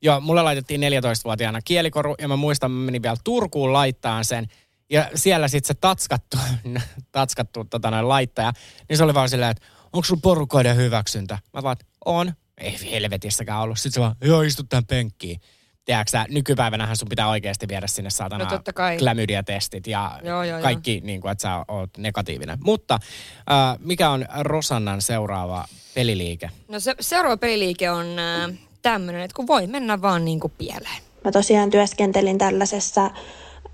[0.03, 4.47] Joo, mulle laitettiin 14-vuotiaana kielikoru ja mä muistan, mä menin vielä Turkuun laittaan sen.
[4.91, 6.37] Ja siellä sitten se tatskattu,
[7.13, 8.53] tatskattu tota noin laittaja,
[8.89, 11.39] niin se oli vaan silleen, että onko sulla porukoiden hyväksyntä?
[11.55, 12.33] Mä vaan, on.
[12.59, 13.79] Ei helvetissäkään ollut.
[13.79, 15.41] Sitten se vaan, joo, istu tähän penkkiin.
[15.85, 18.97] Tiedätkö sä, nykypäivänähän sun pitää oikeasti viedä sinne saatana No totta kai.
[18.99, 20.63] klamydia-testit ja Joo, joo, joo.
[20.63, 22.59] kaikki, niin kuin, että sä oot negatiivinen.
[22.65, 26.51] Mutta äh, mikä on Rosannan seuraava peliliike?
[26.69, 31.03] No se, seuraava peliliike on äh, tämmöinen, että kun voi mennä vaan niin kuin pieleen.
[31.25, 33.11] Mä tosiaan työskentelin tällaisessa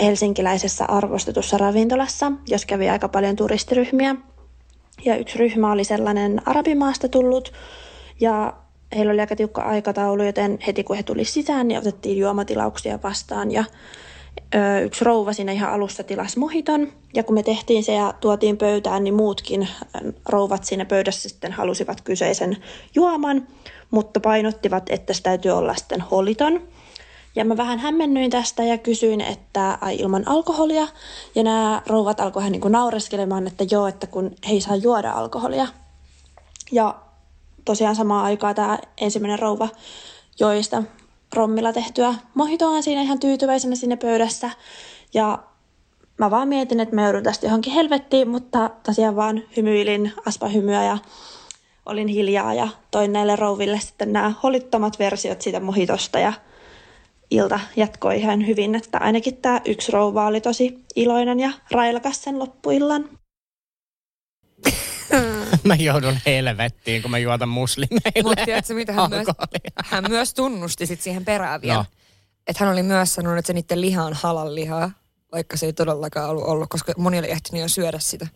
[0.01, 4.17] helsinkiläisessä arvostetussa ravintolassa, jos kävi aika paljon turistiryhmiä.
[5.05, 7.53] Ja yksi ryhmä oli sellainen arabimaasta tullut
[8.21, 8.53] ja
[8.97, 13.51] heillä oli aika tiukka aikataulu, joten heti kun he tuli sisään, niin otettiin juomatilauksia vastaan
[13.51, 13.65] ja
[14.85, 16.93] yksi rouva siinä ihan alussa tilasi mohiton.
[17.15, 19.69] Ja kun me tehtiin se ja tuotiin pöytään, niin muutkin
[20.29, 22.57] rouvat siinä pöydässä sitten halusivat kyseisen
[22.95, 23.47] juoman,
[23.91, 26.61] mutta painottivat, että se täytyy olla sitten holiton.
[27.37, 30.89] Ja mä vähän hämmennyin tästä ja kysyin, että ai ilman alkoholia.
[31.35, 35.67] Ja nämä rouvat alkoivat niin naureskelemaan, että joo, että kun he ei saa juoda alkoholia.
[36.73, 36.95] Ja
[37.65, 39.69] tosiaan samaan aikaan tämä ensimmäinen rouva
[40.41, 40.83] joista
[41.35, 44.51] rommilla tehtyä mohitoa siinä ihan tyytyväisenä sinne pöydässä.
[45.15, 45.39] Ja
[46.19, 50.99] mä vaan mietin, että me joudun tästä johonkin helvettiin, mutta tosiaan vaan hymyilin aspahymyä ja
[51.87, 56.33] olin hiljaa ja toin näille rouville sitten nämä holittomat versiot siitä mohitosta ja
[57.35, 62.39] ilta jatkoi ihan hyvin, että ainakin tämä yksi rouva oli tosi iloinen ja railakas sen
[62.39, 63.09] loppuillan.
[65.65, 69.27] mä joudun helvettiin, kun mä juotan muslimeille Mutta tiedätkö, mitä hän myös,
[69.85, 71.75] hän myös tunnusti sit siihen perään vielä.
[71.75, 71.85] No.
[72.47, 74.91] Että hän oli myös sanonut, että se niiden liha on halal lihaa,
[75.33, 78.27] vaikka se ei todellakaan ollut ollut, koska moni oli ehtinyt jo syödä sitä.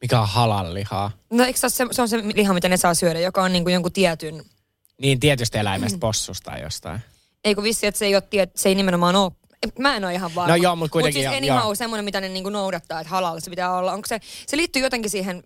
[0.00, 1.10] Mikä on halal lihaa?
[1.30, 3.52] No eikö se, ole se, se on se liha, mitä ne saa syödä, joka on
[3.52, 4.44] niinku jonkun tietyn...
[5.00, 7.00] Niin, tietystä eläimestä, possusta tai jostain.
[7.48, 9.32] Ei kun vissi, että se ei, ole, se ei nimenomaan ole
[9.78, 10.56] Mä en ole ihan varma.
[10.56, 11.22] No joo, mutta kuitenkin.
[11.22, 13.92] Mutta siis anyhow, semmoinen, mitä ne niinku noudattaa, että halal se pitää olla.
[13.92, 15.42] Onko se, se liittyy jotenkin siihen,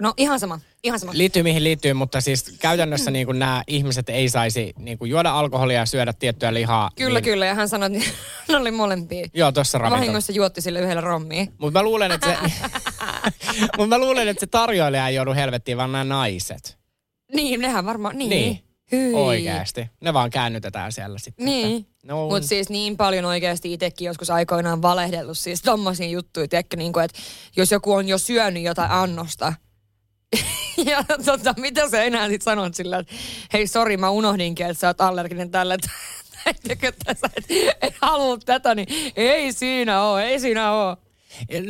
[0.00, 1.12] no ihan sama, ihan sama.
[1.14, 5.78] Liittyy mihin liittyy, mutta siis käytännössä niin nämä ihmiset ei saisi niin kuin juoda alkoholia
[5.78, 6.90] ja syödä tiettyä lihaa.
[6.96, 7.24] Kyllä, niin...
[7.24, 8.10] kyllä, ja hän sanoi, että
[8.48, 9.26] ne oli molempia.
[9.34, 10.00] Joo, tuossa ravintola.
[10.00, 11.52] Vahingossa juotti sille yhdellä rommiin.
[11.58, 12.52] Mutta mä luulen, että se,
[13.78, 16.78] mutta mä luulen, että se tarjoilija ei joudu helvettiin, vaan nämä naiset.
[17.34, 18.30] Niin, nehän varmaan, niin.
[18.30, 18.67] niin.
[18.92, 19.14] Hyi.
[19.14, 19.90] Oikeasti.
[20.00, 21.46] Ne vaan käännytetään siellä sitten.
[21.46, 21.86] Niin.
[22.04, 22.28] No.
[22.28, 27.04] Mutta siis niin paljon oikeasti itsekin joskus aikoinaan valehdellut siis tommosia juttuja, tiedätkö, niin kuin,
[27.04, 27.18] että
[27.56, 29.52] jos joku on jo syönyt jotain annosta,
[30.90, 33.14] ja tota, mitä sä enää sit sanot sillä, että
[33.52, 35.74] hei sori mä unohdinkin, että sä oot allerginen tälle,
[36.46, 37.44] että sä et,
[37.82, 40.96] et halua tätä, niin ei siinä oo, ei siinä oo.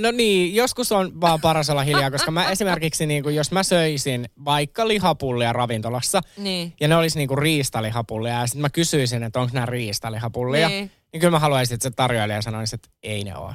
[0.01, 3.63] No niin, joskus on vaan paras olla hiljaa, koska mä esimerkiksi niin kuin, jos mä
[3.63, 6.73] söisin vaikka lihapullia ravintolassa, niin.
[6.81, 10.91] ja ne olisi niin kuin riistalihapullia, ja sitten mä kysyisin, että onko nämä riistalihapullia, niin.
[11.13, 13.55] niin kyllä mä haluaisin, että se tarjoilija sanoisi, että ei ne ole.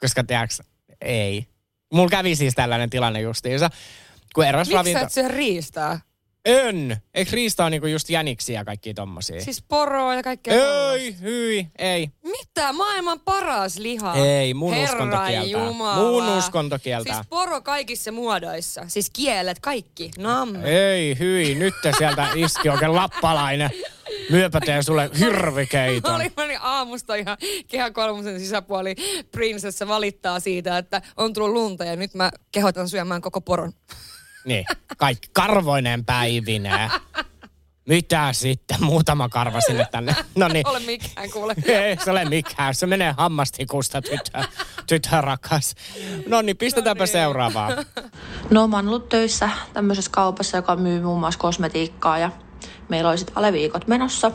[0.00, 0.62] Koska tiedätkö,
[1.00, 1.46] ei.
[1.92, 3.70] Mulla kävi siis tällainen tilanne justiinsa.
[4.34, 5.00] Kun eräs Miksi ravinto...
[5.00, 6.00] sä et syö riistaa?
[6.44, 6.96] En.
[7.14, 9.40] Eikö riista on niinku just jäniksiä ja kaikkia tommosia?
[9.40, 12.10] Siis poroa ja kaikkea Ei, hyi, ei.
[12.22, 12.72] Mitä?
[12.72, 14.14] Maailman paras liha.
[14.14, 15.66] Ei, mun Herra uskonto kieltää.
[15.66, 15.94] Jumala.
[15.96, 17.14] Mun uskonto kieltää.
[17.14, 18.84] Siis poro kaikissa muodoissa.
[18.88, 20.10] Siis kielet, kaikki.
[20.18, 20.64] Nam.
[20.64, 23.70] Ei, hyi, nyt te sieltä iski oikein lappalainen.
[24.30, 26.14] Myöpä teen sulle hirvikeiton.
[26.14, 28.94] Oli meni aamusta ihan kehä kolmosen sisäpuoli.
[29.32, 33.72] Prinsessa valittaa siitä, että on tullut lunta ja nyt mä kehotan syömään koko poron.
[34.44, 34.64] Niin,
[34.96, 36.90] kaikki karvoinen päivinä.
[37.88, 38.76] Mitä sitten?
[38.84, 40.16] Muutama karva sinne tänne.
[40.34, 40.68] No niin.
[40.68, 41.54] ole mikään, kuule.
[41.66, 42.74] Ei se ole mikään.
[42.74, 44.38] Se menee hammastikusta, tyttö,
[44.86, 45.74] tyttö rakas.
[46.26, 47.12] No niin, pistetäänpä no niin.
[47.12, 47.70] seuraavaa.
[48.50, 52.30] No mä oon ollut töissä tämmöisessä kaupassa, joka myy muun muassa kosmetiikkaa ja
[52.88, 54.30] meillä oli sitten aleviikot menossa.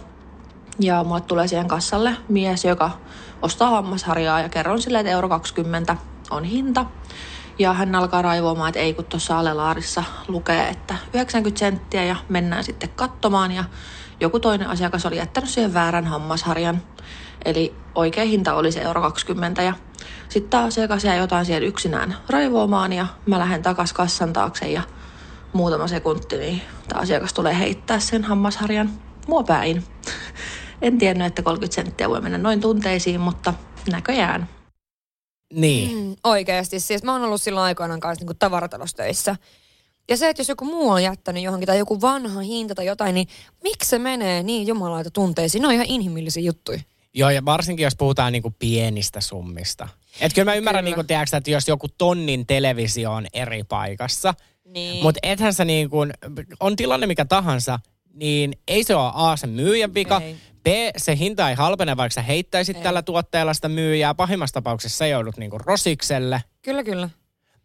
[0.79, 2.91] Ja mulle tulee siihen kassalle mies, joka
[3.41, 5.97] ostaa hammasharjaa ja kerron sille, että euro 20
[6.29, 6.85] on hinta.
[7.59, 12.63] Ja hän alkaa raivoamaan, että ei kun tuossa alelaarissa lukee, että 90 senttiä ja mennään
[12.63, 13.51] sitten katsomaan.
[13.51, 13.63] Ja
[14.19, 16.81] joku toinen asiakas oli jättänyt siihen väärän hammasharjan.
[17.45, 19.73] Eli oikea hinta oli se euro 20 ja
[20.29, 24.81] sitten tämä asiakas jäi jotain siellä yksinään raivoamaan ja mä lähden takas kassan taakse ja
[25.53, 28.89] muutama sekunti, niin tämä asiakas tulee heittää sen hammasharjan
[29.27, 29.83] mua päin.
[30.81, 33.53] En tiennyt, että 30 senttiä voi mennä noin tunteisiin, mutta
[33.91, 34.49] näköjään.
[35.53, 35.97] Niin.
[35.97, 36.79] Mm, oikeasti.
[36.79, 39.35] Siis mä oon ollut silloin aikoinaan kanssa niin tavarataloustöissä.
[40.09, 43.15] Ja se, että jos joku muu on jättänyt johonkin tai joku vanha hinta tai jotain,
[43.15, 43.27] niin
[43.63, 45.61] miksi se menee niin jumalaita tunteisiin?
[45.61, 46.79] Ne on ihan inhimillisiä juttuja.
[47.13, 49.87] Joo, ja varsinkin jos puhutaan niinku pienistä summista.
[50.21, 50.95] Että kyllä mä ymmärrän, kyllä.
[50.95, 54.33] Niinku, tiedätkö, että jos joku tonnin televisio on eri paikassa,
[54.65, 55.03] niin.
[55.03, 56.13] mutta ethän sä niin kuin,
[56.59, 57.79] on tilanne mikä tahansa,
[58.13, 60.35] niin ei se ole A sen myyjän vika, ei.
[60.63, 62.83] B, se hinta ei halpene, vaikka sä heittäisit ei.
[62.83, 64.13] tällä tuotteella sitä myyjää.
[64.15, 66.43] Pahimmassa tapauksessa sä joudut niinku rosikselle.
[66.61, 67.09] Kyllä, kyllä.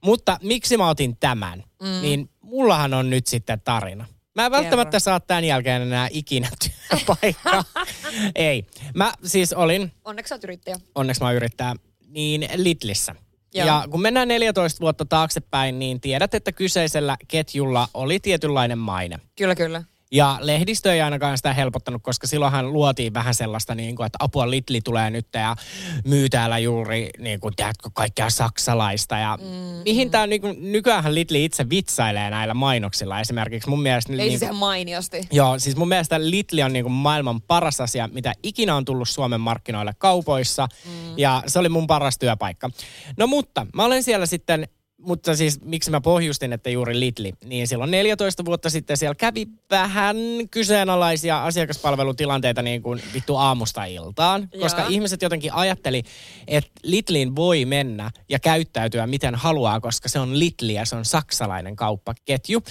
[0.05, 1.65] Mutta miksi mä otin tämän?
[1.83, 2.03] Mm.
[2.03, 4.07] Niin mullahan on nyt sitten tarina.
[4.35, 5.01] Mä en välttämättä Kerro.
[5.01, 6.49] saa tämän jälkeen enää ikinä
[6.89, 7.65] työpaikkaa.
[8.35, 8.67] ei.
[8.95, 9.93] Mä siis olin...
[10.05, 10.77] Onneksi olet yrittäjä.
[10.95, 11.75] Onneksi mä yrittää.
[12.07, 13.15] Niin Lidlissä.
[13.55, 13.67] Joo.
[13.67, 19.19] Ja kun mennään 14 vuotta taaksepäin, niin tiedät, että kyseisellä ketjulla oli tietynlainen maine.
[19.37, 19.83] Kyllä, kyllä.
[20.13, 24.51] Ja lehdistö ei ainakaan sitä helpottanut, koska silloinhan luotiin vähän sellaista, niin kuin, että apua
[24.51, 25.57] Litli tulee nyt ja
[26.05, 29.19] myy täällä juuri niin kuin, tiedätkö, kaikkea saksalaista.
[29.19, 29.83] Ja mm.
[29.85, 33.69] mihin tämä niin kuin, nykyään Litli itse vitsailee näillä mainoksilla esimerkiksi.
[33.69, 35.21] Mun mielestä, Ei niin, se mainiosti.
[35.33, 39.09] Joo, siis mun mielestä Litli on niin kuin, maailman paras asia, mitä ikinä on tullut
[39.09, 40.69] Suomen markkinoille kaupoissa.
[40.85, 41.19] Mm.
[41.19, 42.71] Ja se oli mun paras työpaikka.
[43.17, 47.69] No mutta, mä olen siellä sitten mutta siis miksi mä pohjustin, että juuri Lidli, niin
[47.69, 50.17] silloin 14 vuotta sitten siellä kävi vähän
[50.51, 54.63] kyseenalaisia asiakaspalvelutilanteita niin kuin vittu aamusta iltaan, Joo.
[54.63, 56.03] koska ihmiset jotenkin ajatteli,
[56.49, 61.05] että Lidliin voi mennä ja käyttäytyä miten haluaa, koska se on Lidli ja se on
[61.05, 62.63] saksalainen kauppaketju.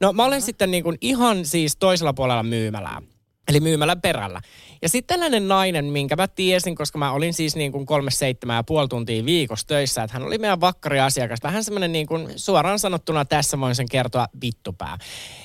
[0.00, 0.46] No mä olen Joo.
[0.46, 3.02] sitten niin kuin ihan siis toisella puolella myymälää.
[3.48, 4.40] Eli myymälän perällä.
[4.82, 8.56] Ja sitten tällainen nainen, minkä mä tiesin, koska mä olin siis niin kuin kolme seitsemän
[8.56, 11.38] ja puoli tuntia viikossa töissä, että hän oli meidän vakkariasiakas.
[11.42, 14.98] Vähän semmoinen niin kuin suoraan sanottuna tässä voin sen kertoa vittupää.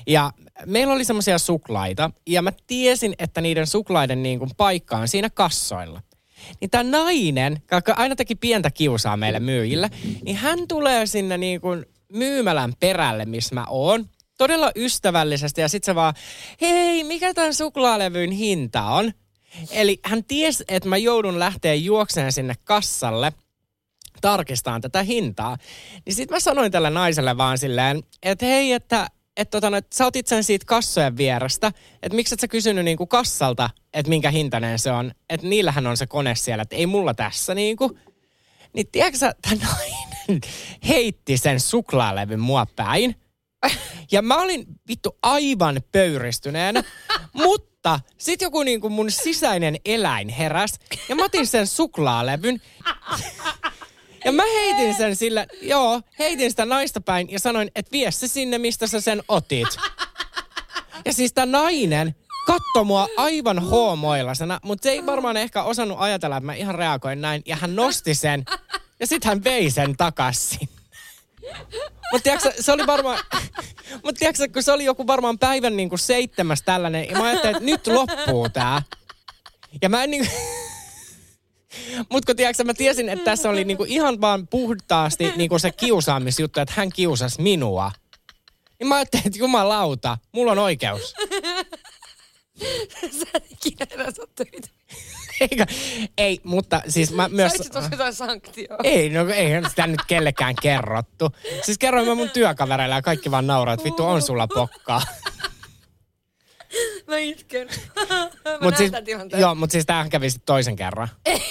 [0.07, 0.31] Ja
[0.65, 5.29] meillä oli semmoisia suklaita ja mä tiesin, että niiden suklaiden niin kuin paikka on siinä
[5.29, 6.01] kassoilla.
[6.61, 9.89] Niin tämä nainen, joka aina teki pientä kiusaa meille myyjille,
[10.25, 14.05] niin hän tulee sinne niin kuin myymälän perälle, missä mä oon
[14.37, 16.13] todella ystävällisesti ja sitten se vaan,
[16.61, 19.11] hei, mikä tämän suklaalevyn hinta on?
[19.71, 23.33] Eli hän tiesi, että mä joudun lähteä juokseen sinne kassalle
[24.21, 25.57] tarkistaan tätä hintaa.
[26.05, 30.05] Niin sitten mä sanoin tälle naiselle vaan silleen, että hei, että että tota, et sä
[30.05, 31.71] otit sen siitä kassojen vierestä,
[32.03, 35.97] että miksi et sä kysynyt niinku kassalta, että minkä hintainen se on, että niillähän on
[35.97, 37.97] se kone siellä, että ei mulla tässä niinku.
[38.73, 40.41] Niin tiedätkö sä, tämä nainen
[40.87, 43.15] heitti sen suklaalevyn mua päin.
[44.11, 46.83] Ja mä olin vittu aivan pöyristyneenä,
[47.33, 50.73] mutta sit joku niin kuin mun sisäinen eläin heräs
[51.09, 52.61] ja mä otin sen suklaalevyn.
[54.25, 58.27] Ja mä heitin sen sillä, joo, heitin sitä naista päin ja sanoin, että vie se
[58.27, 59.67] sinne, mistä sä sen otit.
[61.05, 62.15] Ja siis tää nainen
[62.47, 67.21] katto mua aivan hoomoilasena, mutta se ei varmaan ehkä osannut ajatella, että mä ihan reagoin
[67.21, 67.41] näin.
[67.45, 68.45] Ja hän nosti sen
[68.99, 70.69] ja sitten hän vei sen takaisin.
[72.11, 73.19] Mutta tiedätkö, se oli varmaan,
[74.03, 77.55] mutta tiedätkö, kun se oli joku varmaan päivän niin kuin seitsemäs tällainen, ja mä ajattelin,
[77.55, 78.81] että nyt loppuu tää.
[79.81, 80.29] Ja mä en niin
[82.09, 86.59] mutta kun tiedätkö, mä tiesin, että tässä oli niinku ihan vaan puhtaasti niinku se kiusaamisjuttu,
[86.59, 87.91] että hän kiusasi minua.
[88.79, 91.13] Niin mä ajattelin, että jumalauta, mulla on oikeus.
[93.19, 94.11] Sä et ikinä enää.
[95.51, 95.65] Eikä,
[96.17, 97.51] ei, mutta siis mä myös...
[97.51, 98.77] Saisit tuossa jotain sanktioa.
[98.83, 101.29] Ei, no eihän sitä nyt kellekään kerrottu.
[101.63, 105.01] Siis kerroin mä mun työkavereille ja kaikki vaan nauraa, että vittu on sulla pokkaa.
[107.07, 107.67] Mä itken.
[108.45, 108.91] Mä Mut siis,
[109.37, 111.07] joo, mutta siis tämähän kävi sitten toisen kerran.
[111.25, 111.41] Ei.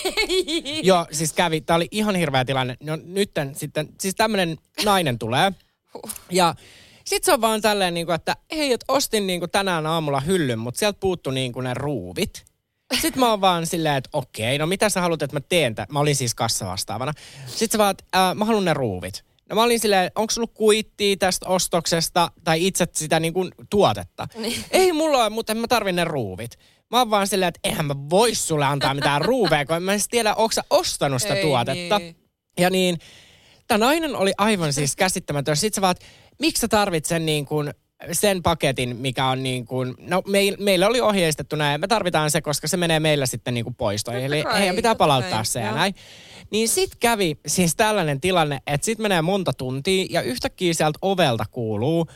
[0.83, 2.77] Joo, siis kävi, tää oli ihan hirveä tilanne.
[2.81, 5.53] No nytten sitten, siis tämmönen nainen tulee.
[6.31, 6.55] Ja
[7.05, 10.79] sit se on vaan tälleen niinku, että hei, että ostin niinku tänään aamulla hyllyn, mutta
[10.79, 12.45] sieltä puuttu niinku ne ruuvit.
[12.95, 15.87] Sitten mä oon vaan silleen, että okei, no mitä sä haluat, että mä teen tämän?
[15.91, 17.13] Mä olin siis kassavastaavana.
[17.47, 19.25] Sitten sä vaan, että äh, mä haluan ne ruuvit.
[19.51, 24.29] No mä olin silleen, onko sulla kuittia tästä ostoksesta tai itse sitä niin kuin tuotetta?
[24.37, 24.65] Niin.
[24.71, 26.59] Ei mulla ole, mutta mä tarvin ne ruuvit.
[26.91, 29.93] Mä oon vaan silleen, että eihän mä vois sulle antaa mitään ruuveja, kun en mä
[29.93, 31.99] edes tiedä, onko sä ostanut sitä Ei tuotetta.
[31.99, 32.17] niin.
[32.59, 32.99] Ja niin,
[33.67, 35.57] tämä nainen oli aivan siis käsittämätön.
[35.57, 36.07] Sitten sä vaan, että
[36.39, 37.75] miksi sä tarvit sen niin kuin
[38.13, 42.41] sen paketin, mikä on niin kuin, no meil, meillä oli ohjeistettu näin, me tarvitaan se,
[42.41, 44.25] koska se menee meillä sitten niin kuin poistoihin.
[44.25, 45.77] Eli kai, heidän pitää palauttaa kai, se ja joo.
[45.77, 45.95] näin.
[46.51, 51.45] Niin sit kävi siis tällainen tilanne, että sit menee monta tuntia ja yhtäkkiä sieltä ovelta
[51.51, 52.07] kuuluu,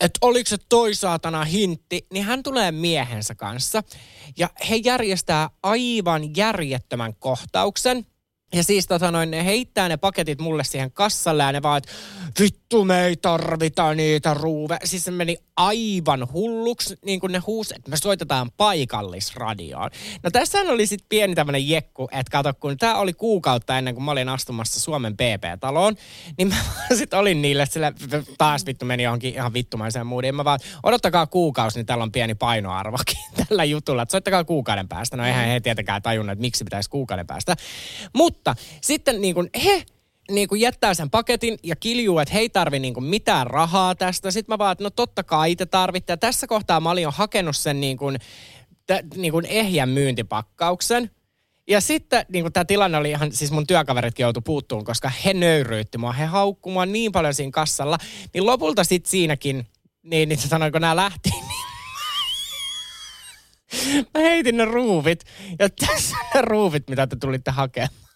[0.00, 3.82] että oliko se toi saatana hintti, niin hän tulee miehensä kanssa
[4.38, 8.06] ja he järjestää aivan järjettömän kohtauksen.
[8.52, 11.92] Ja siis tota noin, ne heittää ne paketit mulle siihen kassalle ja ne vaan, että
[12.40, 14.78] vittu me ei tarvita niitä ruuve.
[14.84, 19.90] Siis se meni aivan hulluksi, niin kuin ne huusi, että me soitetaan paikallisradioon.
[20.22, 24.04] No tässä oli sitten pieni tämmönen jekku, että kato, kun tämä oli kuukautta ennen kuin
[24.04, 25.96] mä olin astumassa Suomen PP-taloon,
[26.38, 26.56] niin mä
[26.98, 27.92] sitten olin niille, sillä
[28.38, 30.34] taas vittu meni johonkin ihan vittumaiseen moodiin.
[30.34, 35.16] Mä vaan, odottakaa kuukausi, niin täällä on pieni painoarvokin tällä jutulla, että soittakaa kuukauden päästä.
[35.16, 37.56] No eihän he tietenkään tajunnut, että miksi pitäisi kuukauden päästä.
[38.14, 38.37] Mutta
[38.80, 39.84] sitten niin kuin he
[40.30, 43.94] niin kuin jättää sen paketin ja kiljuu, että he ei tarvi niin kuin mitään rahaa
[43.94, 44.30] tästä.
[44.30, 46.12] Sitten mä vaan, että no totta kai te tarvitte.
[46.12, 48.18] Ja tässä kohtaa mä olin jo hakenut sen niin kuin,
[48.86, 51.10] t- niin kuin ehjän myyntipakkauksen.
[51.68, 55.98] Ja sitten niin tämä tilanne oli ihan, siis mun työkaveritkin joutui puuttuun, koska he nöyryytti
[55.98, 56.12] mua.
[56.12, 57.98] He haukkui mua niin paljon siinä kassalla.
[58.34, 59.66] Niin lopulta sitten siinäkin,
[60.02, 61.44] niin, niin sanoin, kun nämä lähti, niin
[64.14, 65.24] mä heitin ne ruuvit.
[65.58, 68.07] Ja tässä ne ruuvit, mitä te tulitte hakemaan.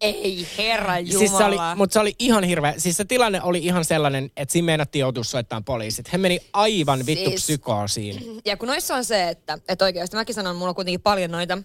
[0.00, 1.18] Ei, herra jumala.
[1.18, 2.74] Siis se oli, mutta se oli ihan hirveä.
[2.76, 6.12] Siis se tilanne oli ihan sellainen, että siinä meinattiin joutua soittamaan poliisit.
[6.12, 8.40] He meni aivan vittu Siis- psykoosiin.
[8.44, 11.58] Ja kun noissa on se, että, että oikeasti mäkin sanon, mulla on kuitenkin paljon noita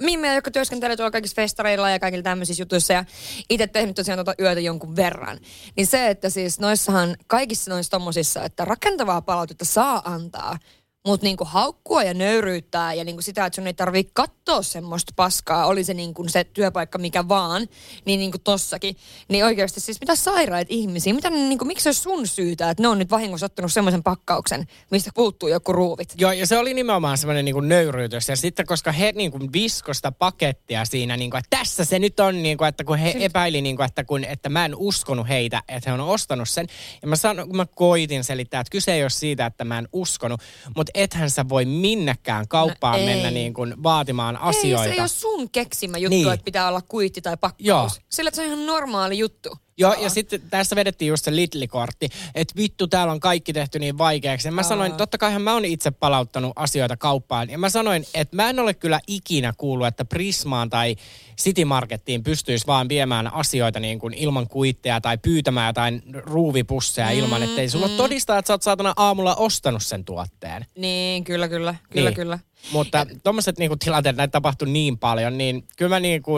[0.00, 3.04] mimmejä, jotka työskentelee tuolla kaikissa festareilla ja kaikilla tämmöisissä jutuissa ja
[3.50, 5.38] itse tehnyt tosiaan tuota yötä jonkun verran.
[5.76, 10.58] Niin se, että siis noissahan kaikissa noissa tommosissa, että rakentavaa palautetta saa antaa,
[11.06, 15.66] mutta niinku haukkua ja nöyryyttää ja niinku sitä, että sun ei tarvii katsoa semmoista paskaa,
[15.66, 17.68] oli se niinku se työpaikka mikä vaan,
[18.04, 18.96] niin niinku tossakin.
[19.28, 22.88] Niin oikeasti siis mitä sairaat ihmisiä, mitä niinku, miksi se olisi sun syytä, että ne
[22.88, 26.14] on nyt vahingossa ottanut semmoisen pakkauksen, mistä puuttuu joku ruuvit.
[26.18, 28.28] Joo, ja se oli nimenomaan semmoinen niin nöyryytys.
[28.28, 32.20] Ja sitten, koska he niin kuin viskosta pakettia siinä, niin kuin, että tässä se nyt
[32.20, 35.28] on, niin kuin, että kun he epäili, niin kuin, että, kun, että mä en uskonut
[35.28, 36.66] heitä, että he on ostanut sen.
[37.02, 40.40] Ja mä, sano, mä koitin selittää, että kyse ei ole siitä, että mä en uskonut,
[40.76, 43.06] mutta ethän sä voi minnekään kauppaan No ei.
[43.14, 44.84] mennä niin kuin vaatimaan asioita.
[44.84, 46.32] Ei, se ei ole sun keksimä juttu, Niin.
[46.32, 47.66] että pitää olla kuitti tai pakkaus.
[47.66, 47.88] Joo.
[48.08, 49.56] Sillä että se on ihan normaali juttu.
[49.80, 53.98] Joo, ja sitten tässä vedettiin just se Lidl-kortti, että vittu, täällä on kaikki tehty niin
[53.98, 54.48] vaikeaksi.
[54.48, 57.50] Ja mä sanoin, totta kaihan mä oon itse palauttanut asioita kauppaan.
[57.50, 60.96] Ja mä sanoin, että mä en ole kyllä ikinä kuullut, että Prismaan tai
[61.40, 67.18] City Markettiin pystyisi vaan viemään asioita niin kuin ilman kuitteja tai pyytämään jotain ruuvipusseja mm,
[67.18, 67.94] ilman, ettei sulla mm.
[67.96, 70.66] todistaa, että sä oot saatana aamulla ostanut sen tuotteen.
[70.76, 71.74] Niin, kyllä, kyllä.
[71.90, 72.16] Kyllä, Niin.
[72.16, 72.38] kyllä.
[72.72, 76.32] Mutta tuommoiset niinku tilanteet, näitä tapahtuu niin paljon, niin kyllä mä niinku,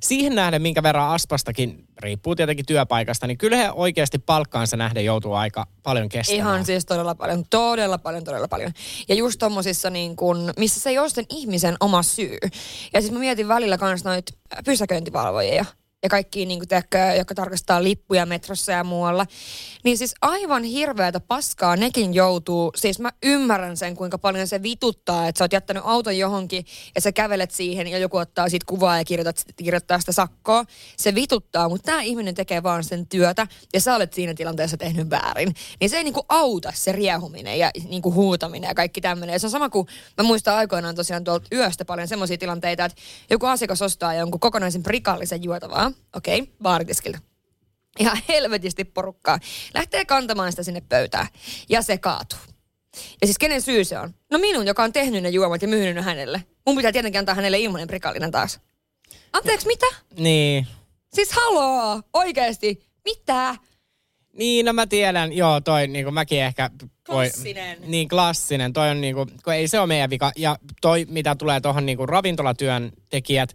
[0.00, 5.32] siihen nähden, minkä verran Aspastakin, riippuu tietenkin työpaikasta, niin kyllä he oikeasti palkkaansa nähden joutuu
[5.32, 6.38] aika paljon kestämään.
[6.38, 8.72] Ihan siis todella paljon, todella paljon, todella paljon.
[9.08, 12.38] Ja just tommosissa niin kun, missä se ei ole sen ihmisen oma syy.
[12.92, 14.32] Ja siis mä mietin välillä kans noita
[14.64, 15.64] pysäköintivalvojia
[16.04, 19.26] ja kaikki, niin kuin, tiedätkö, jotka tarkastaa lippuja metrossa ja muualla.
[19.84, 22.72] Niin siis aivan hirveätä paskaa nekin joutuu.
[22.76, 26.64] Siis mä ymmärrän sen, kuinka paljon se vituttaa, että sä oot jättänyt auton johonkin
[26.94, 30.64] ja sä kävelet siihen ja joku ottaa siitä kuvaa ja kirjoitat, kirjoittaa sitä sakkoa.
[30.96, 35.10] Se vituttaa, mutta tämä ihminen tekee vaan sen työtä ja sä olet siinä tilanteessa tehnyt
[35.10, 35.54] väärin.
[35.80, 39.40] Niin se ei niinku auta se riehuminen ja niinku huutaminen ja kaikki tämmöinen.
[39.40, 39.86] Se on sama kuin,
[40.18, 44.82] mä muistan aikoinaan tosiaan tuolta yöstä paljon semmoisia tilanteita, että joku asiakas ostaa jonkun kokonaisen
[44.82, 47.18] prikallisen juotavaa, okei, okay, baaritiskiltä.
[47.98, 49.38] Ihan helvetisti porukkaa.
[49.74, 51.26] Lähtee kantamaan sitä sinne pöytään
[51.68, 52.38] ja se kaatuu.
[53.20, 54.14] Ja siis kenen syy se on?
[54.30, 56.44] No minun, joka on tehnyt ne juomat ja myynyt ne hänelle.
[56.66, 58.60] Mun pitää tietenkin antaa hänelle ilmanen prikallinen taas.
[59.32, 59.86] Anteeksi, mitä?
[60.18, 60.66] Niin.
[61.14, 63.56] Siis haloo, oikeesti, mitä?
[64.32, 66.70] Niin, no mä tiedän, joo, toi niinku mäkin ehkä...
[67.08, 67.78] Voi, Klassinen.
[67.86, 68.72] Niin, klassinen.
[68.72, 70.32] Toi on niinku, kun ei se ole meidän vika.
[70.36, 73.52] Ja toi, mitä tulee tuohon niinku ravintolatyön tekijät,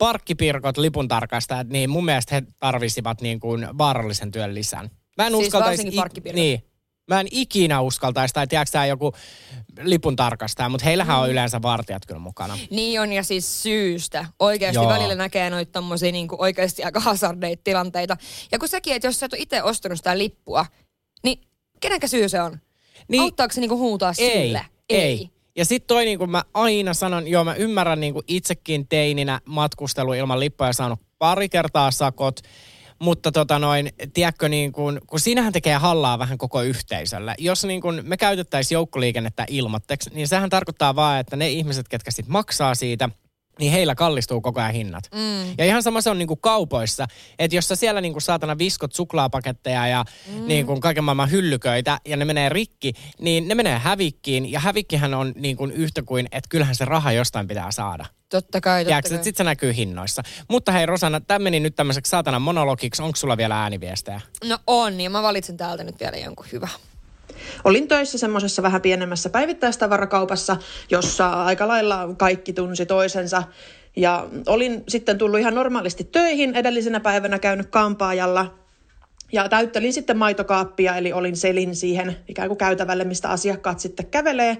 [0.00, 4.90] parkkipirkot, lipuntarkastajat, niin mun mielestä he tarvisivat niin kuin vaarallisen työn lisän.
[5.18, 5.90] Mä en Siis uskaltaisi...
[5.90, 6.36] parkkipirkot.
[6.36, 6.64] Niin.
[7.08, 9.12] Mä en ikinä uskaltaisi, tai tiedätkö tää joku
[9.82, 11.22] lipun tarkastaja, mutta heillähän Mm.
[11.22, 12.58] on yleensä vartijat kyllä mukana.
[12.70, 14.26] Niin on ja siis syystä.
[14.38, 14.88] Oikeasti Joo.
[14.88, 18.16] välillä näkee noita tommosia niinku oikeasti aika hazardeita tilanteita.
[18.52, 20.66] Ja kun sekin, että jos sä et ole itse ostanut sitä lippua,
[21.24, 21.40] niin
[21.80, 22.58] kenenkä syy se on?
[23.08, 24.66] Niin- Auttaako se niinku huutaa Ei, sille?
[24.88, 25.30] ei.
[25.56, 29.40] Ja sitten toi, niin kuin mä aina sanon, joo mä ymmärrän niin kuin itsekin teininä
[29.44, 32.40] matkustelu ilman lippuja ja saanut pari kertaa sakot,
[32.98, 37.34] mutta tota noin, tiedätkö, niin kuin, kun siinähän tekee hallaa vähän koko yhteisölle.
[37.38, 42.10] Jos niin kuin me käytettäisiin joukkoliikennettä ilmatteeksi, niin sehän tarkoittaa vaan, että ne ihmiset, ketkä
[42.10, 43.08] sit maksaa siitä,
[43.60, 45.04] niin heillä kallistuu koko ajan hinnat.
[45.14, 45.54] Mm.
[45.58, 47.06] Ja ihan sama se on niinku kaupoissa,
[47.38, 50.46] että jos sä siellä niinku saatana viskot suklaapaketteja ja mm.
[50.46, 54.52] niinku kaiken maailman hyllyköitä ja ne menee rikki, niin ne menee hävikkiin.
[54.52, 58.06] Ja hävikkihän on niinku yhtä kuin, että kyllähän se raha jostain pitää saada.
[58.30, 59.14] Totta kai, totta Tiedätkö, kai.
[59.16, 60.22] että sit se näkyy hinnoissa.
[60.48, 63.02] Mutta hei Rosanna, tämä meni nyt tämmöiseksi saatana monologiksi.
[63.02, 64.20] Onko sulla vielä ääniviestejä?
[64.44, 66.68] No on, ja mä valitsen täältä nyt vielä jonkun hyvä.
[67.64, 70.56] Olin töissä semmoisessa vähän pienemmässä päivittäistavarakaupassa,
[70.90, 73.42] jossa aika lailla kaikki tunsi toisensa.
[73.96, 78.54] Ja olin sitten tullut ihan normaalisti töihin, edellisenä päivänä käynyt kampaajalla
[79.32, 84.58] ja täyttelin sitten maitokaappia, eli olin selin siihen ikään kuin käytävälle, mistä asiakkaat sitten kävelee.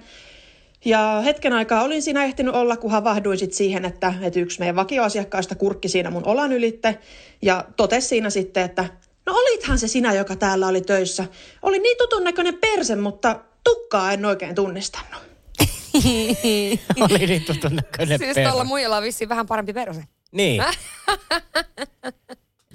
[0.84, 4.76] Ja hetken aikaa olin siinä ehtinyt olla, kun havahduin sit siihen, että, että yksi meidän
[4.76, 6.98] vakioasiakkaista kurkki siinä mun olan ylitte
[7.42, 8.84] ja totesi siinä sitten, että
[9.30, 11.24] no olithan se sinä, joka täällä oli töissä.
[11.62, 15.22] Oli niin tutun näköinen perse, mutta tukkaa en oikein tunnistanut.
[17.00, 18.48] Oli niin tutun näköinen Siis perhe.
[18.50, 20.04] tuolla muijalla on vissiin vähän parempi perse.
[20.32, 20.62] Niin.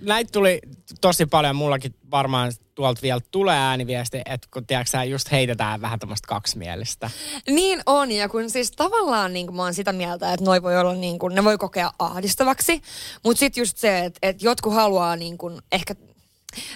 [0.01, 0.59] Näitä tuli
[1.01, 5.99] tosi paljon, mullakin varmaan tuolta vielä tulee ääniviesti, että kun tiedätkö, sä, just heitetään vähän
[5.99, 7.09] tämmöistä kaksimielistä.
[7.47, 10.77] Niin on, ja kun siis tavallaan niin kuin mä oon sitä mieltä, että noi voi
[10.77, 12.81] olla niin kuin, ne voi kokea ahdistavaksi,
[13.23, 15.95] mutta sitten just se, että, että jotkut haluaa niin kuin, ehkä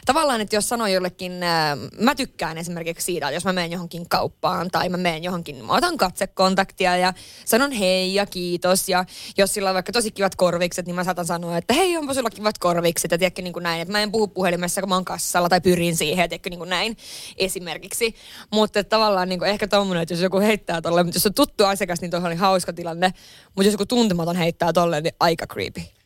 [0.05, 4.09] tavallaan, että jos sanoo jollekin, äh, mä tykkään esimerkiksi siitä, että jos mä menen johonkin
[4.09, 7.13] kauppaan tai mä menen johonkin, mä otan katsekontaktia ja
[7.45, 8.89] sanon hei ja kiitos.
[8.89, 9.05] Ja
[9.37, 12.29] jos sillä on vaikka tosi kivat korvikset, niin mä saatan sanoa, että hei, onpa sulla
[12.29, 13.11] kivat korvikset.
[13.11, 15.61] Ja tiedätkö niin kuin näin, että mä en puhu puhelimessa, kun mä oon kassalla tai
[15.61, 16.97] pyrin siihen, tiedätkö niin kuin näin
[17.37, 18.15] esimerkiksi.
[18.51, 21.65] Mutta tavallaan niin kuin ehkä tommonen, että jos joku heittää tolle, mutta jos on tuttu
[21.65, 23.13] asiakas, niin tuohon oli hauska tilanne.
[23.55, 25.98] Mutta jos joku tuntematon heittää tolle, niin aika creepy.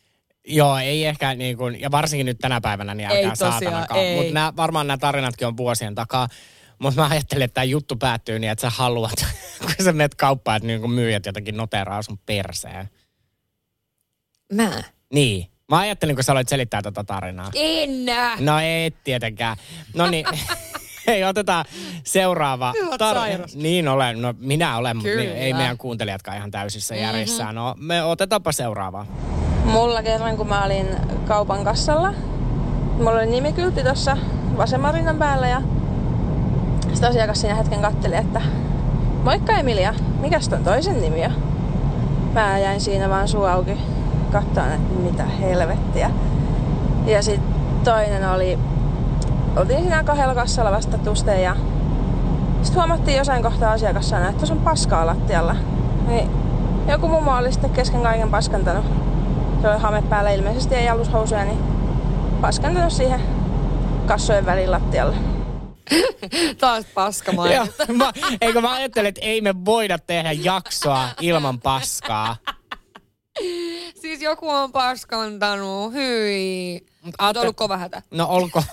[0.48, 4.00] Joo, ei ehkä niin kuin, ja varsinkin nyt tänä päivänä, niin älkää saatanakaan.
[4.16, 6.28] Mutta varmaan nämä tarinatkin on vuosien takaa.
[6.80, 9.26] Mutta mä ajattelin, että tämä juttu päättyy niin, että sä haluat,
[9.62, 12.90] kun sä menet kauppaan, että niin kuin myyjät jotenkin noteraa sun perseen.
[14.54, 14.84] Mä.
[15.14, 15.48] Niin.
[15.70, 17.52] Mä ajattelin, kun sä aloit selittää tätä tarinaa.
[17.56, 17.90] En.
[18.40, 19.58] No ei tietenkään.
[19.96, 20.26] No niin.
[21.08, 21.66] Ei, otetaan
[22.04, 22.74] seuraava.
[23.00, 23.56] Sairas.
[23.56, 24.22] Niin olen.
[24.22, 25.34] No minä olen, mutta Kyllä.
[25.34, 27.04] ei meidän kuuntelijatkaan ihan täysissä Mhm.
[27.04, 27.56] järjissään.
[27.56, 29.06] No me otetaanpa seuraava.
[29.66, 30.88] Mulla kerran, kun mä olin
[31.28, 32.14] kaupan kassalla,
[32.98, 34.18] mulla oli nimikyltti tuossa
[34.58, 35.62] vasemman rinnan päällä ja
[36.94, 38.42] sitten asiakas siinä hetken katteli, että
[39.24, 41.32] Moikka Emilia, mikäs ton toisen nimi on?
[42.34, 43.78] Mä jäin siinä vaan suu auki
[44.32, 46.12] katsomaan, että mitä helvettiä.
[47.06, 48.60] Ja sitten toinen oli,
[49.56, 51.56] oltiin siinä kahdella kassalla vastatusten ja
[52.62, 55.56] sitten huomattiin jossain kohtaa asiakas sanoi, että tuossa on paskaa lattialla.
[56.08, 56.30] Niin
[56.88, 58.86] joku mummo oli sitten kesken kaiken paskantanut
[59.64, 61.60] se oli hame päällä ilmeisesti ei alushousuja, niin
[62.42, 63.22] paskantanut siihen
[64.06, 65.16] kassojen välin lattialle.
[66.60, 67.94] Taas paska Joo, mainita.
[67.94, 68.12] mä,
[68.42, 72.38] eikö mä ajattelin, että ei me voida tehdä jaksoa ilman paskaa.
[74.02, 76.86] Siis joku on paskantanut, hyi.
[77.02, 78.02] Mut On ollut kova hätä.
[78.12, 78.64] No olko.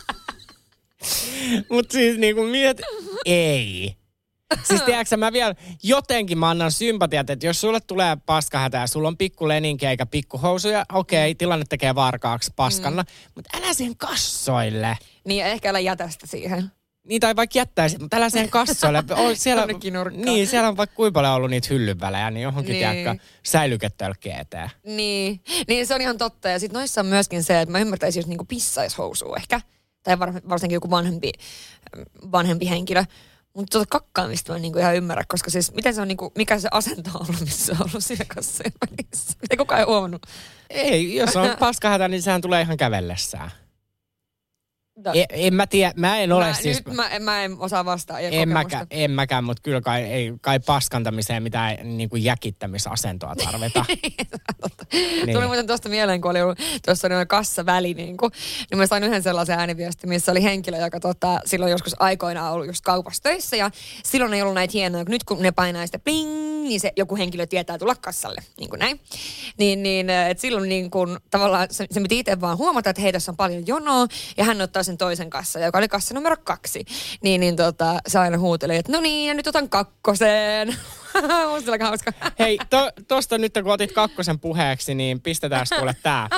[1.70, 2.80] Mut siis niinku miet,
[3.24, 3.96] ei.
[4.62, 9.08] Siis tiedätkö, mä vielä jotenkin mä annan sympatiat, että jos sulle tulee paskahätä ja sulla
[9.08, 13.32] on pikku leninki eikä pikkuhousuja, okei, okay, tilanne tekee varkaaksi paskana, mm.
[13.34, 14.98] mutta älä siihen kassoille.
[15.24, 16.70] Niin ehkä älä jätä sitä siihen.
[17.04, 19.04] Niin tai vaikka jättäisi, mutta älä siihen kassoille.
[19.26, 19.66] On siellä,
[20.10, 22.94] niin, siellä on vaikka kuinka paljon ollut niitä hyllynvälejä, niin johonkin Niin.
[22.94, 23.24] tiedätkö,
[24.40, 24.70] eteen.
[24.84, 25.40] Niin.
[25.68, 26.48] niin, se on ihan totta.
[26.48, 29.60] Ja sitten noissa on myöskin se, että mä ymmärtäisin, jos niinku pissaishousua ehkä.
[30.02, 31.32] Tai var, varsinkin joku vanhempi,
[32.32, 33.04] vanhempi henkilö.
[33.60, 36.58] Mutta tuota kakkaamista mä en niinku ihan ymmärrä, koska siis miten se on niinku, mikä
[36.58, 38.24] se asento on ollut, missä on ollut siinä
[38.90, 39.34] välissä.
[39.50, 40.26] Ei kukaan ei huomannut.
[40.70, 43.50] Ei, jos on paskahätä, niin sehän tulee ihan kävellessään.
[45.04, 45.12] No.
[45.14, 46.84] En, en mä tiedä, mä en ole mä, siis...
[46.86, 48.18] Nyt mä, en- mä en osaa vastaa.
[48.18, 48.54] Ei En kokemusta.
[48.54, 53.84] mäkään, en mäkään, mutta kyllä kai, ei, kai paskantamiseen mitään niin kuin jäkittämisasentoa tarvita.
[55.26, 55.34] Niin.
[55.34, 58.32] Tuli muuten tuosta mieleen, kun oli ollut, tuossa oli kassaväli, niin, kuin,
[58.70, 62.66] niin mä sain yhden sellaisen ääniviesti, missä oli henkilö, joka tota, silloin joskus aikoinaan ollut
[62.66, 63.70] just kaupassa töissä ja
[64.04, 66.30] silloin ei ollut näitä hienoja, kun nyt kun ne painaa sitä pling,
[66.62, 69.00] niin se joku henkilö tietää tulla kassalle, niin kuin näin.
[69.58, 73.12] Niin, niin että silloin niin kuin, tavallaan se, se piti itse vaan huomata, että hei,
[73.12, 76.84] tässä on paljon jonoa ja hän ottaa sen toisen kassan, joka oli kassa numero kaksi.
[77.22, 80.68] Niin, niin tota, se aina huuteli, että no niin, ja nyt otan kakkoseen.
[81.50, 82.12] Musta oli aika hauska.
[82.38, 86.28] Hei, to, tosta nyt kun otit kakkosen puheeksi, niin pistetään kuule tää.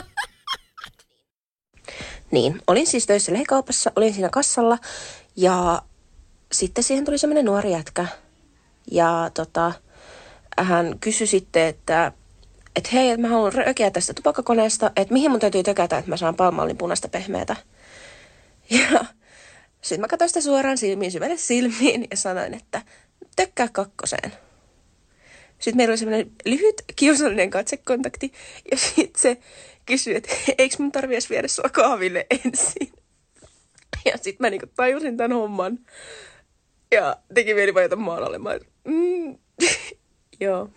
[2.30, 4.78] Niin, olin siis töissä lehikaupassa, olin siinä kassalla
[5.36, 5.82] ja
[6.52, 8.06] sitten siihen tuli semmoinen nuori jätkä.
[8.90, 9.72] Ja tota,
[10.58, 12.12] hän kysyi sitten, että
[12.76, 16.16] että hei, että mä haluan rökeä tästä tupakkakoneesta, että mihin mun täytyy tökätä, että mä
[16.16, 17.56] saan palmallin punaista pehmeätä.
[18.72, 19.04] Ja
[19.80, 22.82] sitten mä katsoin sitä suoraan silmiin, syvälle silmiin ja sanoin, että
[23.36, 24.32] tökkää kakkoseen.
[25.58, 28.32] Sitten meillä oli semmoinen lyhyt kiusallinen katsekontakti
[28.70, 29.36] ja sitten se
[29.86, 32.92] kysyi, että eikö mun tarvi edes viedä sua kahville ensin.
[34.04, 35.78] Ja sitten mä niinku tajusin tämän homman.
[36.90, 38.38] Ja teki mieli vajata maan alle.
[38.38, 38.50] Mä,
[38.84, 39.38] mm,
[40.40, 40.70] joo,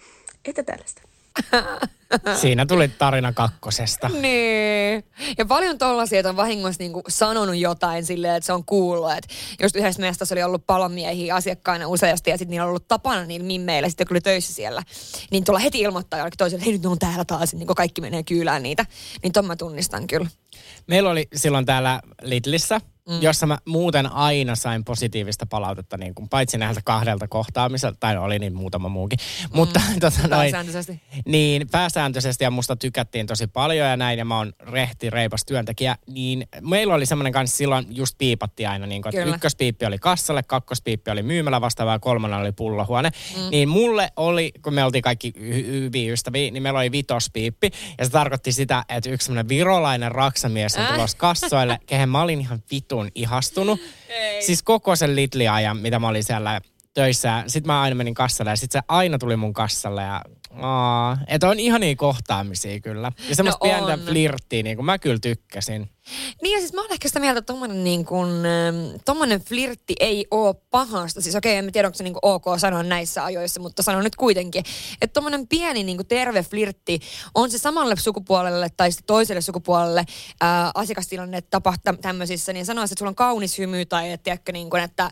[0.45, 1.01] että tällaista.
[2.41, 4.09] Siinä tuli tarina kakkosesta.
[4.09, 5.03] Niin.
[5.37, 9.11] Ja paljon tollasia, että on vahingossa niinku sanonut jotain silleen, että se on kuullut.
[9.11, 13.25] Että just yhdessä mestassa oli ollut palomiehiä asiakkaina useasti ja sitten niillä on ollut tapana
[13.25, 14.83] niillä mimmeillä, sitten kun oli töissä siellä.
[15.31, 18.23] Niin tulla heti ilmoittaa jollekin toiselle, hei nyt ne on täällä taas, niin kaikki menee
[18.23, 18.85] kyylään niitä.
[19.23, 20.27] Niin ton mä tunnistan kyllä.
[20.87, 23.21] Meillä oli silloin täällä Lidlissä, mm.
[23.21, 28.39] jossa mä muuten aina sain positiivista palautetta, niin kuin, paitsi näiltä kahdelta kohtaamiselta, tai oli
[28.39, 29.19] niin muutama muukin.
[29.19, 29.55] Mm.
[29.55, 31.01] Mutta tota, noin, Pääsääntöisesti.
[31.25, 35.95] niin pääsääntöisesti ja musta tykättiin tosi paljon ja näin, ja mä oon rehti, reipas työntekijä,
[36.07, 39.35] niin meillä oli semmoinen kanssa silloin just piipatti aina, niin kuin, että Kyllä.
[39.35, 43.09] ykköspiippi oli kassalle, kakkospiippi oli myymälä vastaava ja kolmannen oli pullohuone.
[43.09, 43.49] Mm.
[43.51, 48.05] Niin mulle oli, kun me oltiin kaikki hy- hyviä ystäviä, niin meillä oli vitospiippi, ja
[48.05, 50.11] se tarkoitti sitä, että yksi semmoinen virolainen
[50.63, 53.79] raksamies on tulossa kassoille, kehen mä olin ihan vitun ihastunut.
[54.09, 54.41] Ei.
[54.41, 56.61] Siis koko sen Lidli-ajan, mitä mä olin siellä
[56.93, 57.43] töissä.
[57.47, 60.21] Sitten mä aina menin kassalle ja sitten se aina tuli mun kassalle ja
[60.61, 63.11] Aa, että on ihania kohtaamisia kyllä.
[63.29, 65.89] Ja semmoista No pientä flirttiä, niin kuin mä kyllä tykkäsin.
[66.41, 70.27] Niin siis mä olen ehkä sitä mieltä, että tommonen, niin kun, ähm, tommonen flirtti ei
[70.31, 71.21] oo pahasta.
[71.21, 74.63] Siis okei, en tiedä, onko se niin ok sanoa näissä ajoissa, mutta sanon nyt kuitenkin.
[75.01, 76.99] Että tommonen pieni niin terve flirtti
[77.35, 80.05] on se samalle sukupuolelle tai toiselle sukupuolelle
[80.41, 84.69] ää, asiakastilanne tapahtuu tämmöisissä, niin sanoisin, että sulla on kaunis hymy tai että, tiedätkö, niin
[84.69, 85.11] kuin, että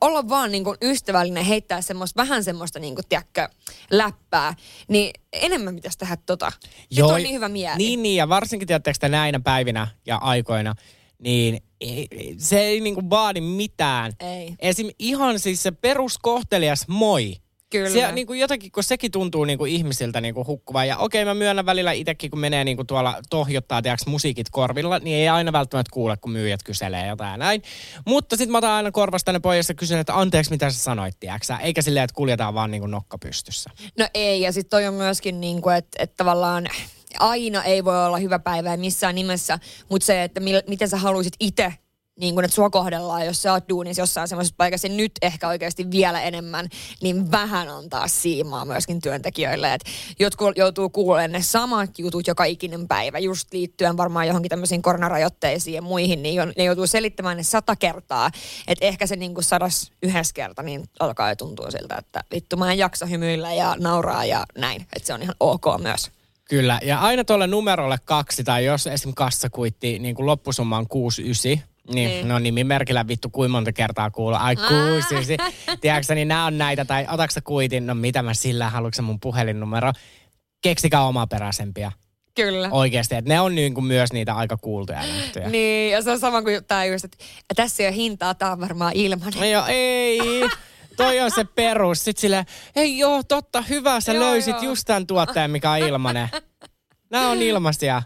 [0.00, 3.48] olla vaan niin kuin ystävällinen, heittää semmoista, vähän semmoista niin kuin, tiedätkö,
[3.90, 4.54] läppää,
[4.88, 5.10] niin
[5.40, 6.52] enemmän pitäisi tehdä tota.
[6.90, 7.76] Joo, on niin hyvä mieli.
[7.76, 10.74] Niin, niin, ja varsinkin tiedättekö näinä päivinä ja aikoina,
[11.18, 12.08] niin ei,
[12.38, 14.12] se ei niinku vaadi mitään.
[14.20, 14.54] Ei.
[14.58, 14.90] Esim.
[14.98, 17.36] ihan siis se peruskohtelias moi.
[17.74, 17.90] Kyllä.
[17.90, 20.88] Se, niin kuin jotenkin, kun sekin tuntuu niin kuin ihmisiltä niin kuin hukkuvan.
[20.88, 24.98] Ja okei, mä myönnän välillä itsekin, kun menee niin kuin tuolla tohjottaa, tiedätkö, musiikit korvilla,
[24.98, 27.62] niin ei aina välttämättä kuule, kun myyjät kyselee jotain näin.
[28.06, 31.20] Mutta sitten mä otan aina korvasta ne pois ja kysyn, että anteeksi, mitä sä sanoit,
[31.20, 31.54] tiedätkö?
[31.60, 33.70] Eikä silleen, että kuljetaan vaan niin kuin nokka pystyssä.
[33.98, 36.66] No ei, ja sitten toi on myöskin niin kuin, että, että tavallaan
[37.18, 39.58] aina ei voi olla hyvä päivä missään nimessä,
[39.88, 41.74] mutta se, että mil, miten sä haluaisit itse
[42.20, 45.90] niin kuin, että sua kohdellaan, jos sä oot duunissa jossain semmoisessa paikassa, nyt ehkä oikeasti
[45.90, 46.68] vielä enemmän,
[47.02, 49.74] niin vähän antaa siimaa myöskin työntekijöille.
[49.74, 49.84] Et
[50.18, 55.74] jotkut joutuu kuulemaan ne samat jutut joka ikinen päivä, just liittyen varmaan johonkin tämmöisiin koronarajoitteisiin
[55.74, 58.30] ja muihin, niin ne joutuu selittämään ne sata kertaa.
[58.68, 62.56] Että ehkä se niin kuin sadas yhdessä kerta, niin alkaa jo tuntua siltä, että vittu
[62.56, 64.82] mä en jaksa hymyillä ja nauraa ja näin.
[64.82, 66.10] Että se on ihan ok myös.
[66.48, 69.14] Kyllä, ja aina tuolle numerolle kaksi, tai jos esim.
[69.14, 72.28] kassakuitti, niin kuin loppusumma on 69, niin, niin.
[72.28, 74.38] no nimimerkillä vittu kuinka monta kertaa kuulla.
[74.38, 75.36] Ai kuusi,
[75.80, 76.84] Tiedätkö, niin nämä on näitä.
[76.84, 79.92] Tai otaksa kuitin, no mitä mä sillä, haluatko mun puhelinnumero?
[80.62, 81.92] Keksikää omaperäisempiä.
[82.34, 82.68] Kyllä.
[82.70, 85.48] Oikeasti, että ne on niin kuin myös niitä aika kuultuja juttuja.
[85.48, 87.18] niin, ja se on sama kuin tämä just, että
[87.56, 89.32] tässä ei ole hintaa, tämä on varmaan ilman.
[89.36, 90.20] No joo, ei.
[90.96, 92.04] Toi on se perus.
[92.04, 94.64] Sitten sille, ei joo, totta, hyvä, sä joo, löysit joo.
[94.64, 96.28] just tämän tuotteen, mikä on ilmanen.
[97.10, 98.02] Nämä on ilmaisia.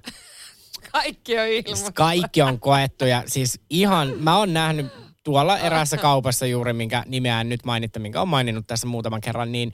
[1.02, 1.76] Kaikki on.
[1.76, 4.86] Siis kaikki on koettu ja siis ihan, mä oon nähnyt
[5.22, 9.72] tuolla eräässä kaupassa juuri, minkä nimeä nyt mainitte, minkä on maininnut tässä muutaman kerran, niin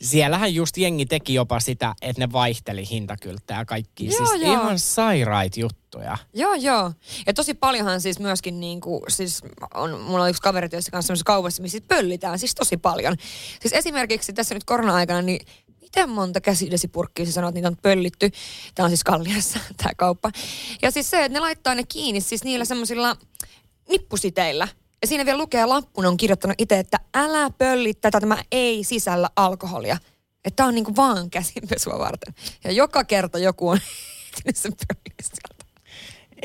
[0.00, 4.06] siellähän just jengi teki jopa sitä, että ne vaihteli hintakylttää ja kaikki.
[4.06, 4.52] Joo, siis joo.
[4.52, 6.18] ihan sairait juttuja.
[6.34, 6.92] Joo, joo.
[7.26, 9.42] Ja tosi paljonhan siis myöskin niin kuin, siis
[9.74, 13.16] on, mulla on yksi kaveri työssä kanssa kaupassa, missä pöllitään siis tosi paljon.
[13.60, 15.46] Siis esimerkiksi tässä nyt korona-aikana, niin
[15.90, 18.30] miten monta käsidesipurkkia sä sanot, että niitä on pöllitty.
[18.74, 20.30] Tämä on siis Kalliassa tämä kauppa.
[20.82, 23.16] Ja siis se, että ne laittaa ne kiinni siis niillä semmoisilla
[23.88, 24.68] nippusiteillä.
[25.02, 29.30] Ja siinä vielä lukee lappuna on kirjoittanut itse, että älä pölli tätä, tämä ei sisällä
[29.36, 29.98] alkoholia.
[30.44, 32.34] Että tämä on niinku vaan käsinpesua varten.
[32.64, 33.78] Ja joka kerta joku on
[34.34, 34.84] sen sieltä.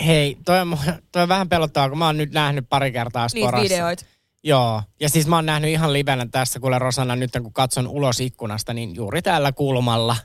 [0.06, 0.78] Hei, toi on,
[1.12, 3.58] toi on vähän pelottavaa, kun mä oon nyt nähnyt pari kertaa sporassa.
[3.58, 4.06] Niitä videoita.
[4.48, 8.20] Joo, ja siis mä oon nähnyt ihan livenä tässä, kuule Rosanna, nyt kun katson ulos
[8.20, 10.16] ikkunasta, niin juuri täällä kulmalla,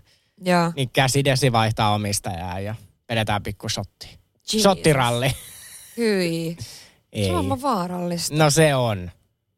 [0.45, 0.73] Joo.
[0.77, 2.75] niin käsidesi vaihtaa omistajaa ja
[3.09, 4.18] vedetään pikku shotti.
[4.59, 5.31] Shottiralli.
[5.97, 6.57] Hyi.
[7.12, 7.25] Ei.
[7.25, 8.35] Se on vaarallista.
[8.37, 9.11] No se on.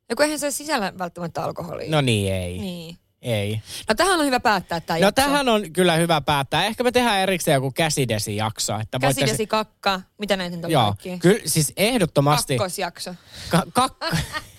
[0.08, 1.90] Ja kun eihän se sisällä välttämättä alkoholia.
[1.90, 2.58] No niin, ei.
[2.58, 2.96] Niin.
[3.22, 3.62] Ei.
[3.88, 5.22] No tähän on hyvä päättää tämä No jakso.
[5.22, 6.64] tähän on kyllä hyvä päättää.
[6.64, 8.78] Ehkä me tehdään erikseen joku käsidesi-jakso.
[8.78, 9.46] Että käsidesi voittaisi...
[9.46, 10.00] kakka.
[10.18, 12.56] Mitä näitä on Joo, kyllä siis ehdottomasti.
[12.56, 13.14] Kakkosjakso.
[13.50, 14.16] Ka- kakka.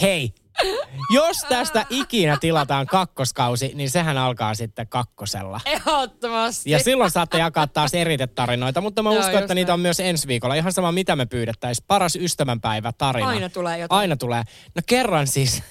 [0.00, 0.34] Hei,
[1.10, 5.60] jos tästä ikinä tilataan kakkoskausi, niin sehän alkaa sitten kakkosella.
[5.64, 6.70] Ehdottomasti.
[6.70, 10.28] Ja silloin saatte jakaa taas eritetarinoita, mutta mä Joo, uskon, että niitä on myös ensi
[10.28, 10.54] viikolla.
[10.54, 11.84] Ihan sama, mitä me pyydettäisiin.
[11.88, 13.28] Paras ystävänpäivä tarina.
[13.28, 13.98] Aina tulee jotain.
[13.98, 14.42] Aina tulee.
[14.74, 15.62] No kerran siis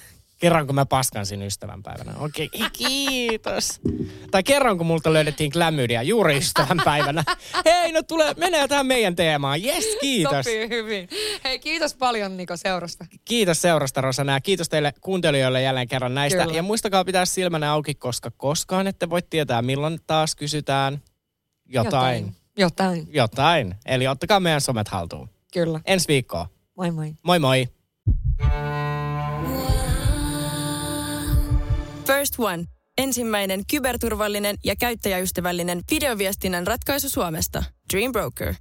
[0.44, 2.14] Kerran kun mä paskan sinun ystävänpäivänä.
[2.20, 3.82] Okei, okay, kiitos.
[4.32, 7.24] Tai kerran kun multa löydettiin klämydiä juuri ystävänpäivänä.
[7.66, 9.64] Hei, no tulee, menee tähän meidän teemaan.
[9.64, 10.46] Yes, kiitos.
[10.46, 11.10] Sopii hyvin.
[11.44, 13.06] Hei, kiitos paljon Niko seurasta.
[13.26, 16.44] Kiitos seurasta Rosana ja kiitos teille kuuntelijoille jälleen kerran näistä.
[16.44, 16.56] Kyllä.
[16.56, 21.02] Ja muistakaa pitää silmänä auki, koska koskaan ette voi tietää, milloin taas kysytään
[21.66, 22.26] jotain.
[22.26, 22.36] Jotain.
[22.58, 23.08] Jotain.
[23.14, 23.76] Jotain.
[23.86, 25.30] Eli ottakaa meidän somet haltuun.
[25.54, 25.80] Kyllä.
[25.86, 26.50] Ensi viikkoa.
[26.78, 27.14] Moi moi.
[27.24, 27.68] Moi moi.
[32.06, 32.64] First One.
[32.98, 37.64] Ensimmäinen kyberturvallinen ja käyttäjäystävällinen videoviestinnän ratkaisu Suomesta.
[37.94, 38.54] Dream Broker.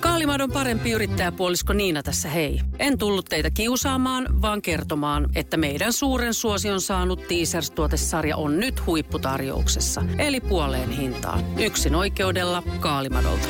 [0.00, 2.60] Kaalimadon parempi yrittäjäpuolisko Niina tässä hei.
[2.78, 10.02] En tullut teitä kiusaamaan, vaan kertomaan, että meidän suuren suosion saanut Teasers-tuotesarja on nyt huipputarjouksessa.
[10.18, 11.60] Eli puoleen hintaan.
[11.60, 13.48] Yksin oikeudella Kaalimadolta.